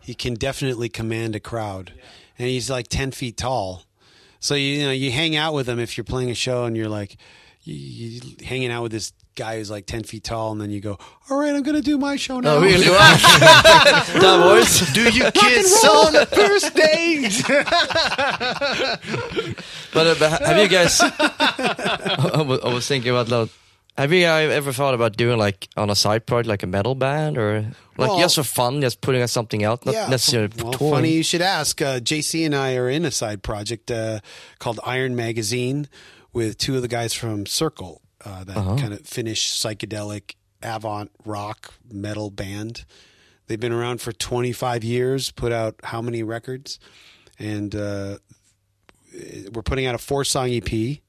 [0.00, 1.92] He can definitely command a crowd,
[2.38, 3.85] and he's like ten feet tall.
[4.40, 6.76] So you, you know you hang out with them if you're playing a show and
[6.76, 7.16] you're like
[7.62, 10.80] you, you hanging out with this guy who's like ten feet tall, and then you
[10.80, 12.86] go, "All right, I'm going to do my show now." Oh, really?
[12.90, 13.16] Wow.
[14.16, 14.90] that.
[14.94, 17.42] Do you kiss on the first date?
[19.92, 21.00] But, uh, but have you guys?
[21.00, 23.50] I, was, I was thinking about loud.
[23.98, 26.94] Have you guys ever thought about doing like on a side project, like a metal
[26.94, 27.60] band, or
[27.96, 30.94] like Well- just for fun, just putting out something out, not necessarily Well, touring?
[30.94, 31.80] funny you should ask.
[31.80, 34.20] Uh, JC and I are in a side project uh,
[34.58, 35.88] called Iron Magazine
[36.34, 38.76] with two of the guys from Circle, uh, that Uh-huh.
[38.76, 42.84] kind of Finnish psychedelic avant rock metal band.
[43.46, 46.78] They've been around for 25 years, put out how many records?
[47.38, 48.18] And uh,
[49.52, 51.00] we're putting out a four song EP.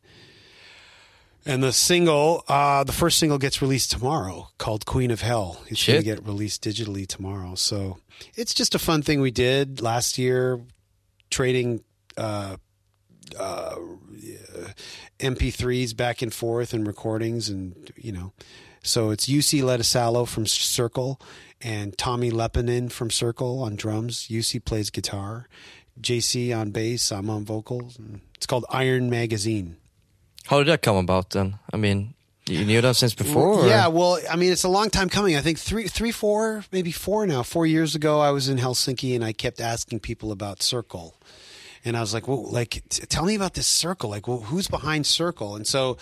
[1.48, 5.62] And the single, uh, the first single gets released tomorrow called Queen of Hell.
[5.68, 7.56] It's going to get released digitally tomorrow.
[7.56, 8.00] So
[8.36, 10.60] it's just a fun thing we did last year,
[11.30, 11.86] trading
[12.18, 12.58] uh,
[13.40, 13.76] uh,
[15.20, 17.48] MP3s back and forth and recordings.
[17.48, 18.34] And, you know,
[18.84, 21.22] so it's Jussi Lehtisalo from Circle
[21.62, 24.28] and Tomi Leppänen from Circle on drums.
[24.28, 25.48] Jussi plays guitar.
[26.02, 27.10] JC on bass.
[27.10, 27.98] I'm on vocals.
[27.98, 29.78] And it's called Iron Magazine.
[30.48, 31.60] How did that come about then?
[31.74, 32.14] I mean,
[32.48, 33.60] you knew that since before?
[33.64, 35.36] or- Yeah, well, I mean, it's a long time coming.
[35.36, 37.44] I think three, three, four, maybe four now.
[37.44, 41.16] Four years ago, I was in Helsinki and I kept asking people about Circle,
[41.84, 44.10] and I was like, "Well, like, t- tell me about this Circle.
[44.10, 45.98] Like, well, who's behind Circle?" And so,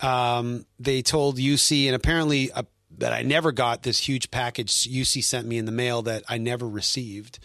[0.00, 2.50] um, they told Jussi, and apparently.
[2.52, 2.62] Uh,
[2.98, 6.38] that I never got this huge package Jussi sent me in the mail that I
[6.38, 7.38] never received.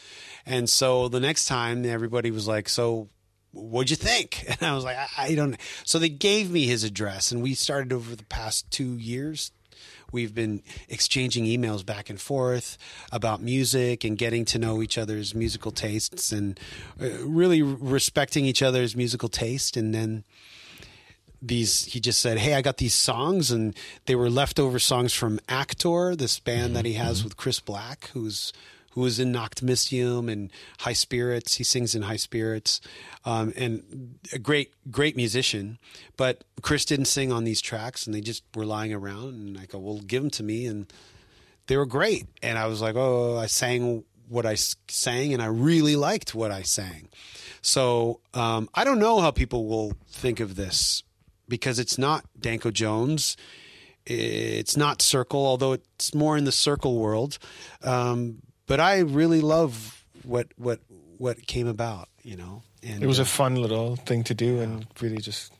[0.46, 3.10] And so the next time everybody was like, so
[3.52, 4.45] what'd you think?
[4.62, 5.58] And I was like, I, I don't.
[5.84, 9.52] So they gave me his address, and we started over the past two years.
[10.12, 12.78] We've been exchanging emails back and forth
[13.12, 16.60] about music and getting to know each other's musical tastes and
[17.02, 19.78] uh, really respecting each other's musical taste.
[19.78, 20.26] And then
[21.41, 23.76] these, he just said, Hey, I got these songs, and
[24.06, 28.52] they were leftover songs from Aktor, this band that he has with Chris Black, who's
[28.92, 31.56] who was in Nachtmystium and High Spirits.
[31.56, 32.82] He sings in High Spirits,
[33.26, 35.78] um, and a great, great musician.
[36.18, 39.34] But Chris didn't sing on these tracks, and they just were lying around.
[39.34, 40.92] And I go, "Well, give them to me," and
[41.68, 42.28] they were great.
[42.42, 46.52] And I was like, "Oh, I sang what I sang, and I really liked what
[46.52, 47.10] I sang."
[47.62, 51.04] So um, I don't know how people will think of this
[51.48, 53.38] because it's not Danko Jones.
[54.06, 57.38] It's not Circle, although it's more in the Circle world.
[57.84, 58.42] Um,
[58.72, 60.80] but I really love what what
[61.18, 62.64] what came about, you know.
[62.82, 65.52] And It was uh, a fun little thing to do, and really just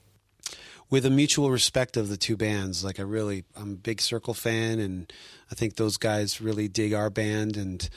[0.90, 2.86] with a mutual respect of the two bands.
[2.86, 5.12] Like I really, I'm a big Circle fan, and
[5.52, 7.90] I think those guys really dig our band, and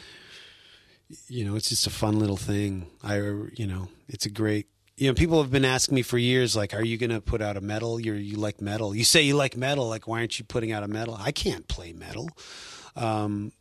[1.29, 2.91] you know, it's just a fun little thing.
[3.05, 3.19] I,
[3.55, 4.67] you know, it's a great.
[4.97, 7.41] You know, people have been asking me for years, like, "Are you going to put
[7.41, 8.01] out a metal?
[8.01, 8.97] You you like metal?
[8.97, 11.17] You say you like metal, like, why aren't you putting out a metal?
[11.17, 12.29] I can't play metal."
[12.97, 13.53] Um,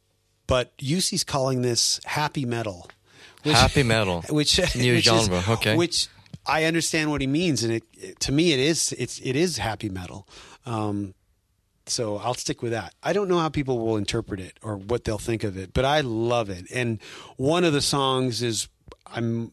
[0.48, 2.88] but Jussi's calling this happy metal.
[3.44, 4.22] Happy metal.
[4.30, 5.76] which new which genre, Is, okay.
[5.76, 6.08] Which
[6.46, 9.58] I understand what he means, and it, it- to me it is it's it is
[9.58, 10.28] happy metal.
[10.66, 11.14] Um,
[11.86, 12.94] so I'll stick with that.
[13.04, 15.84] I don't know how people will interpret it or what they'll think of it, but
[15.84, 16.66] I love it.
[16.74, 17.00] And
[17.36, 18.70] one of the songs is
[19.06, 19.52] I'm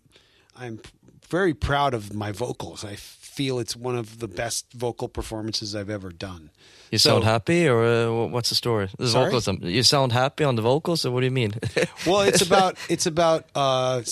[0.57, 0.81] I'm
[1.29, 2.85] very proud of my vocals.
[2.85, 2.97] I
[3.41, 6.51] feel it's one of the best vocal performances I've ever done.
[6.91, 8.89] You So- sound happy, or uh, what's the story?
[8.99, 9.49] The vocals.
[9.63, 11.53] You sound happy on the vocals, or what do you mean?
[12.07, 14.03] Well, it's about it's about uh,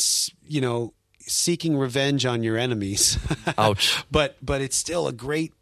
[0.46, 0.92] you know
[1.26, 3.18] seeking revenge on your enemies.
[3.58, 4.02] Ouch.
[4.10, 5.52] but but it's still a great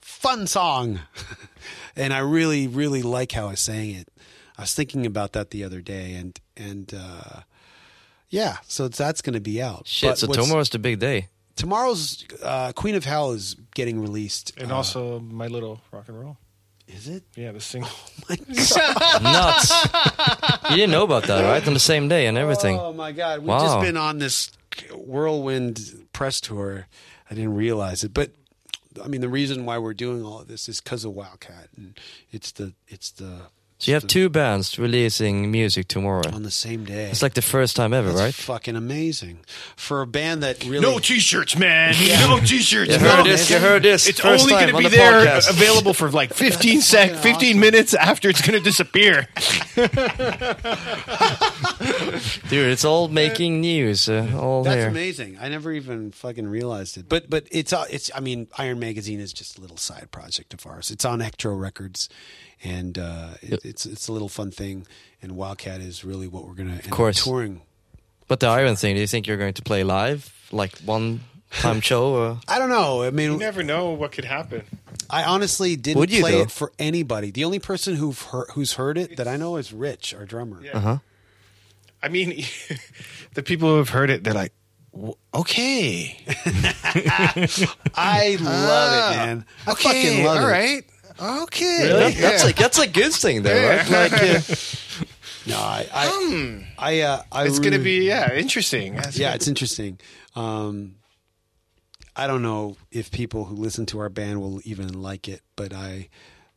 [0.00, 1.00] fun song,
[1.96, 4.08] and I really really like how I sang it.
[4.58, 7.40] I was thinking about that the other day, and and uh,
[8.30, 9.86] yeah, so that's going to be out.
[9.86, 10.08] Shit.
[10.10, 11.28] But so tomorrow's the big day.
[11.62, 16.18] Tomorrow's uh, Queen of Hell is getting released, And Uh, also my little rock and
[16.20, 16.36] roll.
[16.88, 17.22] is it?
[17.36, 17.88] Yeah, the single.
[18.28, 18.36] My
[18.74, 19.22] God.
[19.22, 19.70] Nuts.
[20.70, 21.64] you didn't know about that, right?
[21.66, 22.76] On the same day and everything.
[22.78, 23.60] Oh my God, we've Wow.
[23.60, 24.50] just been on this
[24.92, 25.78] whirlwind
[26.12, 26.86] press tour.
[27.30, 28.30] I didn't realize it, but
[29.02, 31.98] I mean, the reason why we're doing all of this is because of Wildcat, and
[32.30, 33.42] it's the it's the
[33.82, 36.22] So you have two bands releasing music tomorrow.
[36.32, 37.10] on the same day.
[37.10, 38.32] It's like the first time ever, That's right?
[38.32, 39.40] fucking amazing
[39.74, 41.92] for a band that really No t-shirts, man.
[42.20, 42.92] No t-shirts.
[42.92, 43.16] You no.
[43.16, 43.50] heard this.
[43.50, 44.06] You heard this.
[44.06, 45.50] It's first only going to on be the there podcast.
[45.50, 47.58] available for like 15 sec, 15 awesome.
[47.58, 49.26] minutes after it's going to disappear.
[52.48, 54.08] Dude, it's all making news.
[54.08, 54.86] Uh, all That's here.
[54.88, 55.38] amazing.
[55.40, 57.08] I never even fucking realized it.
[57.08, 58.12] But but it's uh, it's.
[58.14, 60.92] I mean, Iron Magazine is just a little side project of ours.
[60.92, 62.08] It's on Ektro Records,
[62.62, 64.86] and uh, it, it's it's a little fun thing.
[65.20, 67.24] And Wildcat is really what we're gonna end up course.
[67.24, 67.62] touring.
[68.28, 70.32] But the Iron thing, do you think you're going to play live?
[70.50, 72.14] Like one time show?
[72.14, 72.40] Or?
[72.48, 73.02] I don't know.
[73.02, 74.62] I mean, You never know what could happen.
[75.10, 76.42] I honestly didn't Would you, play though?
[76.42, 77.30] it for anybody.
[77.30, 80.62] The only person who've heard, who's heard it that I know is Rich, our drummer.
[80.64, 80.76] Yeah.
[80.78, 80.98] Uh-huh.
[82.02, 82.42] I mean,
[83.34, 84.52] the people who have heard it, they're like,
[85.34, 86.16] okay.
[87.94, 89.44] I love it, man.
[89.66, 90.52] I fucking love all it.
[90.52, 90.84] right.
[91.20, 91.88] Okay.
[91.88, 93.88] That- that's like that's a good thing, though, right?
[93.90, 94.40] Like, uh,
[95.46, 97.48] No, I, I, I, uh, I Hmm.
[97.48, 98.94] It's going to be, yeah, interesting.
[98.94, 99.36] That's yeah, good.
[99.36, 99.98] it's interesting.
[100.36, 100.94] Um,
[102.14, 105.72] I don't know if people who listen to our band will even like it, but
[105.72, 106.08] I,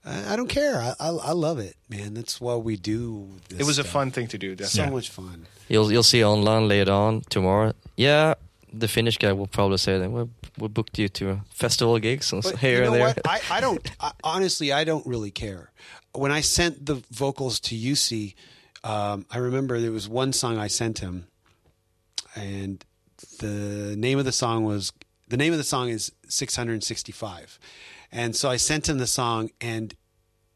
[0.05, 0.77] I I don't care.
[0.79, 2.13] I, I, I love it, man.
[2.13, 3.27] That's why we do.
[3.49, 4.49] This It was a fun thing to do.
[4.55, 4.67] Definitely.
[4.69, 4.97] So Definitely.
[4.97, 5.47] much fun.
[5.67, 7.73] you'll you'll see online later on tomorrow.
[7.97, 8.35] Yeah,
[8.79, 10.23] the Finnish guy will probably say that we
[10.57, 13.07] we booked you to festival gigs and But here you know and there.
[13.07, 13.19] what?
[13.27, 13.91] I, I don't.
[13.99, 15.71] I, honestly, I don't really care.
[16.13, 18.35] When I sent the vocals to Jussi,
[18.83, 21.27] um, I remember there was one song I sent him,
[22.35, 22.83] and
[23.39, 24.91] the name of the song was
[25.27, 27.59] the name of the song is 665,
[28.11, 29.93] and so I sent him the song, and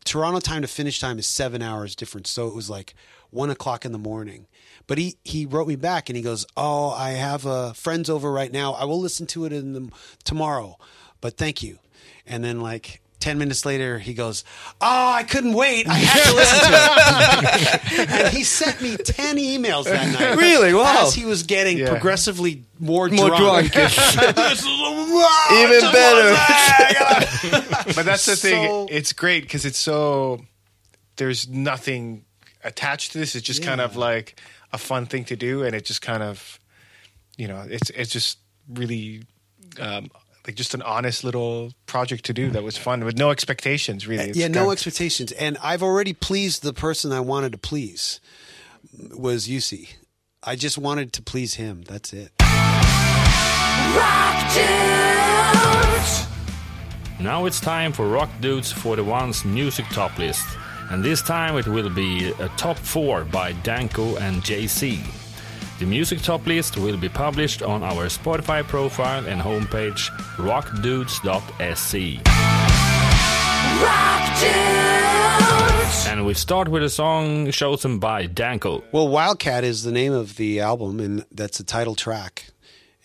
[0.05, 2.93] Toronto time to finish time is seven hours different, so it was like
[3.31, 4.47] one o'clock in the morning.
[4.89, 8.29] But he he wrote me back and he goes, "Oh, I have uh, friends over
[8.29, 8.73] right now.
[8.73, 9.89] I will listen to it in the
[10.25, 10.77] tomorrow,
[11.21, 11.79] but thank you."
[12.25, 13.01] And then like.
[13.21, 14.45] 10 minutes later, he goes,
[14.79, 15.89] Oh, I couldn't wait.
[15.89, 18.09] I had to listen to it.
[18.11, 20.37] and he sent me 10 emails that night.
[20.37, 20.73] Really?
[20.73, 21.03] Wow.
[21.07, 21.89] As he was getting Yeah.
[21.89, 23.73] progressively more, More drunk.
[23.73, 23.73] drunk.
[23.73, 26.33] This is the- Even better.
[27.93, 28.67] but that's the thing.
[28.69, 30.45] So- It's great because it's so
[31.17, 32.23] there's nothing
[32.63, 33.35] attached to this.
[33.35, 34.39] It's just kind of like
[34.71, 36.59] a fun thing to do, and it just kind of,
[37.37, 38.37] you know, it's it's just
[38.69, 39.23] really
[39.79, 40.09] um,
[40.45, 44.07] like just an honest little project to do that was fun with no expectations.
[44.07, 45.31] Really, It's yeah, no kind- expectations.
[45.33, 48.19] And I've already pleased the person I wanted to please
[49.15, 49.95] was Jussi.
[50.43, 51.83] I just wanted to please him.
[51.83, 52.31] That's it.
[57.19, 60.45] Now it's time for Rock Dudes 41's music top list.
[60.89, 64.99] And this time it will be a top 4 by Danko and JC.
[65.77, 72.19] The music top list will be published on our Spotify profile and homepage rockdudes.se.
[76.09, 78.83] And we start with a song chosen by Danko.
[78.91, 82.47] Well, Wildcat is the name of the album, and that's the title track.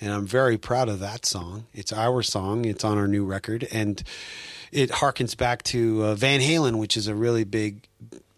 [0.01, 1.67] And I'm very proud of that song.
[1.75, 2.65] It's our song.
[2.65, 4.03] It's on our new record, and
[4.75, 7.89] it harkens back to uh, Van Halen, which is a really big.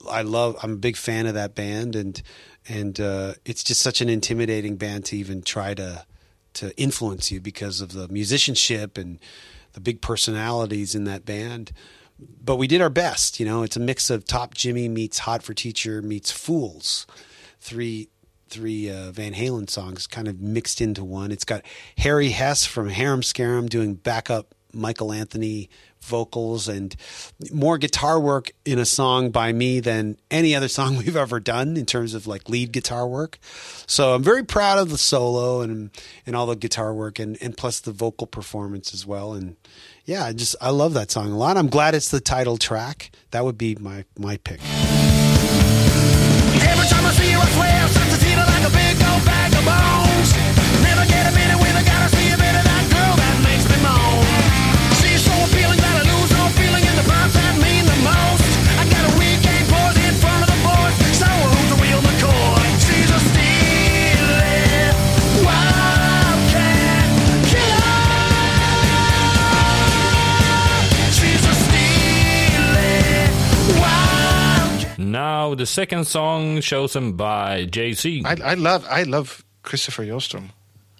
[0.09, 0.57] I love.
[0.63, 2.23] I'm a big fan of that band, and
[2.69, 6.05] and uh, it's just such an intimidating band to even try to
[6.55, 9.19] to influence you because of the musicianship and
[9.73, 11.73] the big personalities in that band.
[12.19, 13.41] But we did our best.
[13.41, 17.07] You know, it's a mix of Top Jimmy meets Hot for Teacher meets Fools,
[17.61, 18.11] three
[18.49, 21.33] three uh, Van Halen songs kind of mixed into one.
[21.33, 21.63] It's got
[21.97, 25.71] Harry Hess from Harem Scarem doing backup Michael Anthony
[26.07, 26.97] vocals and
[27.53, 31.77] more guitar work in a song by me than any other song we've ever done
[31.77, 33.39] in terms of like lead guitar work.
[33.87, 35.91] So I'm very proud of the solo and
[36.25, 39.35] and all the guitar work and and plus the vocal performance as well.
[39.35, 39.57] And
[40.05, 41.57] yeah, I just I love that song a lot.
[41.57, 43.11] I'm glad it's the title track.
[43.33, 44.61] That would be my my pick.
[46.57, 47.87] Every time I see you, I swear,
[48.47, 50.33] like a big old bag of bones.
[50.83, 52.26] Never get a minute gotta see
[75.47, 78.27] Now the second song chosen by JC.
[78.27, 80.51] I, I love I love Kristofer Åström.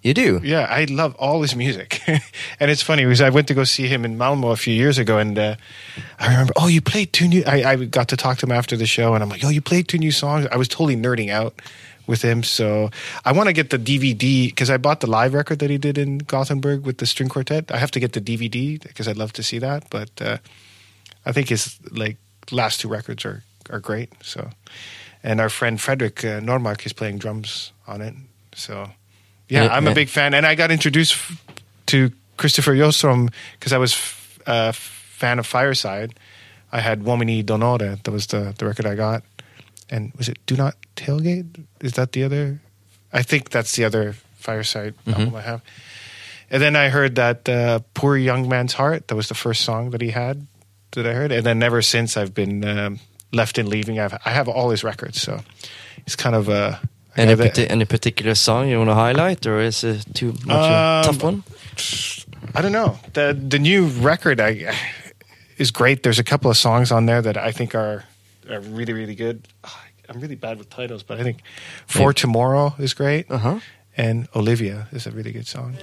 [0.03, 0.39] You do?
[0.41, 3.87] Yeah, I love all his music, and it's funny because I went to go see
[3.87, 5.55] him in Malmo a few years ago, and uh,
[6.17, 7.43] I remember, oh, you played two new.
[7.45, 9.61] I, I got to talk to him after the show, and I'm like, oh, you
[9.61, 10.47] played two new songs.
[10.49, 11.61] I was totally nerding out
[12.07, 12.89] with him, so
[13.25, 15.97] I want to get the DVD because I bought the live record that he did
[15.97, 17.69] in Gothenburg with the string quartet.
[17.69, 20.37] I have to get the DVD because I'd love to see that, but uh,
[21.25, 22.15] I think his like
[22.49, 24.09] last two records are are great.
[24.21, 24.49] So,
[25.23, 28.13] and our friend Frederick uh, Normark is playing drums on it.
[28.55, 28.89] So,
[29.49, 31.43] yeah, I'm a big fan, and I got introduced f-
[31.87, 36.13] to Kristofer Åström because I was f- a fan of Fireside.
[36.71, 37.97] I had Uomini d'Onore.
[38.03, 39.23] That was the the record I got,
[39.89, 41.65] and was it Do Not Tailgate?
[41.81, 42.59] Is that the other?
[43.13, 45.61] I think that's the other Fireside album I have.
[46.51, 49.91] And then I heard that uh, "Poor Young Man's Heart." That was the first song
[49.91, 50.47] that he had
[50.91, 52.99] that I heard, and then ever since I've been um,
[53.31, 53.99] left and leaving.
[53.99, 55.39] I've I have all his records, so
[56.05, 56.79] it's kind of a
[57.17, 60.05] I Any, have a- parti- any particular song you want to highlight, or is it
[60.13, 61.43] too much a Um, tough one?
[62.55, 62.97] I don't know.
[63.13, 64.73] The the new record I,
[65.57, 66.01] is great.
[66.03, 68.03] There's a couple of songs on there that I think are,
[68.49, 69.39] are really really good.
[70.09, 71.37] I'm really bad with titles, but I think
[71.85, 73.59] For Tomorrow is great, Uh huh.
[73.97, 75.75] and Olivia is a really good song.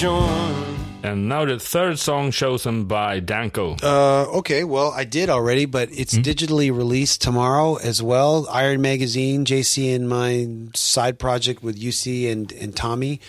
[0.00, 0.80] Be.
[1.02, 3.76] And now the third song chosen by Danko.
[3.82, 8.46] Uh, okay, well, I did already, but it's digitally released tomorrow as well.
[8.50, 13.20] Iron Magazine, JC, and my side project with UC and, and Tommy.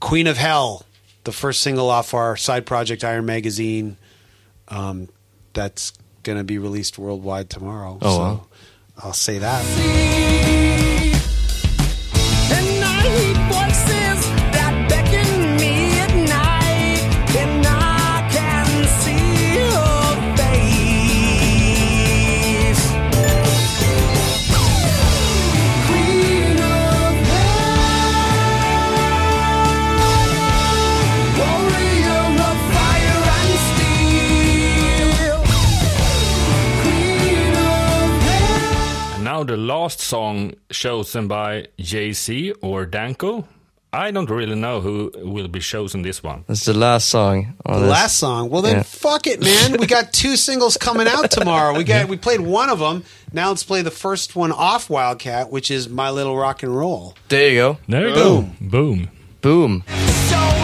[0.00, 0.84] Queen of Hell,
[1.24, 3.96] the first single off our side project, Iron Magazine.
[4.68, 5.08] Um,
[5.54, 5.92] that's
[6.22, 7.98] going to be released worldwide tomorrow.
[8.00, 8.46] Oh, so wow.
[8.98, 10.67] I'll say that.
[39.68, 43.44] Last song chosen by JC or Danko.
[43.92, 46.44] I don't really know who will be chosen this one.
[46.48, 47.54] It's the last song.
[47.64, 47.90] on The this.
[47.90, 48.50] last song.
[48.50, 48.82] Well, then Yeah.
[48.82, 49.76] fuck it, man.
[49.80, 51.72] We got two singles coming out tomorrow.
[51.76, 53.02] We got we played one of them.
[53.32, 57.14] Now let's play the first one off Wildcat, which is My Little Rock and Roll.
[57.28, 57.78] There you go.
[57.88, 58.48] There you go.
[58.60, 59.08] Boom.
[59.40, 59.72] Boom.
[59.88, 60.44] shoulder.
[60.50, 60.57] Oh,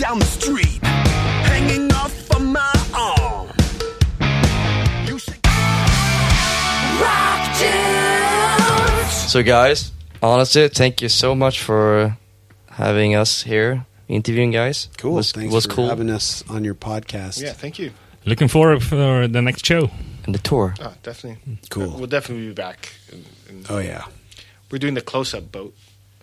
[0.00, 3.48] down the street, hanging off of my arm.
[5.06, 5.36] You say,
[7.00, 9.12] Rock tunes.
[9.30, 9.92] So, guys,
[10.22, 12.16] honestly, thank you so much for
[12.70, 14.88] having us here, interviewing guys.
[14.96, 15.14] Cool.
[15.14, 15.88] Was, Thanks was for cool.
[15.88, 17.42] having us on your podcast.
[17.42, 17.92] Yeah, thank you.
[18.24, 19.90] Looking forward for the next show.
[20.24, 20.74] and the tour.
[20.80, 21.58] Oh, definitely.
[21.70, 21.90] Cool.
[21.96, 22.92] we'll definitely be back.
[23.12, 24.04] And- and Oh yeah.
[24.70, 25.74] We're doing the close-up boat.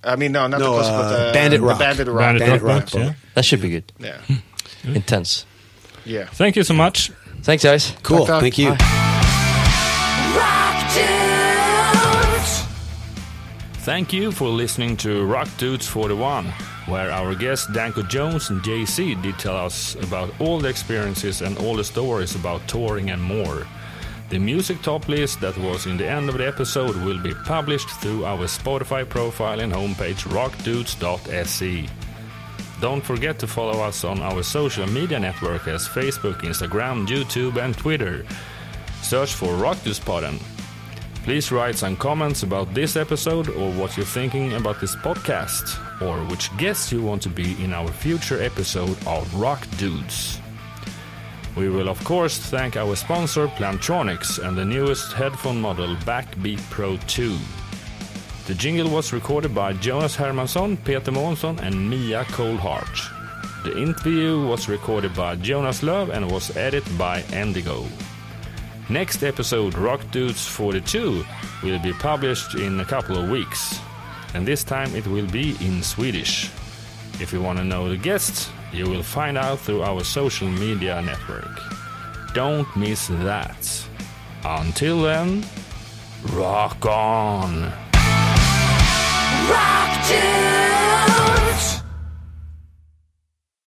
[0.03, 1.79] I mean, no, not No, the close-up, uh, but the Bandit the Rock.
[1.79, 2.17] Bandit Rock.
[2.19, 3.01] Bandit Bandit Rock Rock Boat, boat.
[3.07, 3.13] yeah.
[3.33, 3.91] That should be good.
[3.99, 4.21] Yeah,
[4.83, 5.45] Intense.
[6.05, 6.25] yeah.
[6.25, 7.11] Thank you so much.
[7.41, 7.93] Thanks, guys.
[8.03, 8.19] Cool.
[8.25, 8.41] Tack, tack.
[8.41, 8.69] Thank you.
[10.37, 12.63] Rock tunes.
[13.85, 16.45] Thank you for listening to Rock Dudes 41,
[16.87, 21.57] where our guests Danko Jones and JC did tell us about all the experiences and
[21.59, 23.65] all the stories about touring and more.
[24.29, 27.89] The music top list that was in the end of the episode will be published
[28.01, 31.87] through our Spotify profile and homepage rockdudes.se.
[32.81, 37.77] Don't forget to follow us on our social media network as Facebook, Instagram, YouTube, and
[37.77, 38.25] Twitter.
[39.01, 40.41] Search for Rockdudespodden.
[41.23, 46.19] Please write some comments about this episode or what you're thinking about this podcast, or
[46.25, 50.41] which guests you want to be in our future episode of Rock Dudes.
[51.57, 56.97] We will, of course, thank our sponsor Plantronics and the newest headphone model Backbeat Pro
[57.07, 57.35] 2.
[58.45, 63.63] The jingle was recorded by Jonas Hermansson, Peter Månsson, and Mia Coldheart.
[63.63, 67.87] The interview was recorded by Jonas Love and was edited by Endigo.
[68.87, 71.25] Next episode, Rock Dudes 42,
[71.63, 73.79] will be published in a couple of weeks,
[74.35, 76.51] and this time it will be in Swedish.
[77.19, 81.01] If you want to know the guests, you will find out through our social media
[81.01, 81.59] network.
[82.33, 83.87] Don't miss that.
[84.43, 85.45] Until then,
[86.33, 87.71] rock on!
[89.49, 91.76] Rock dudes.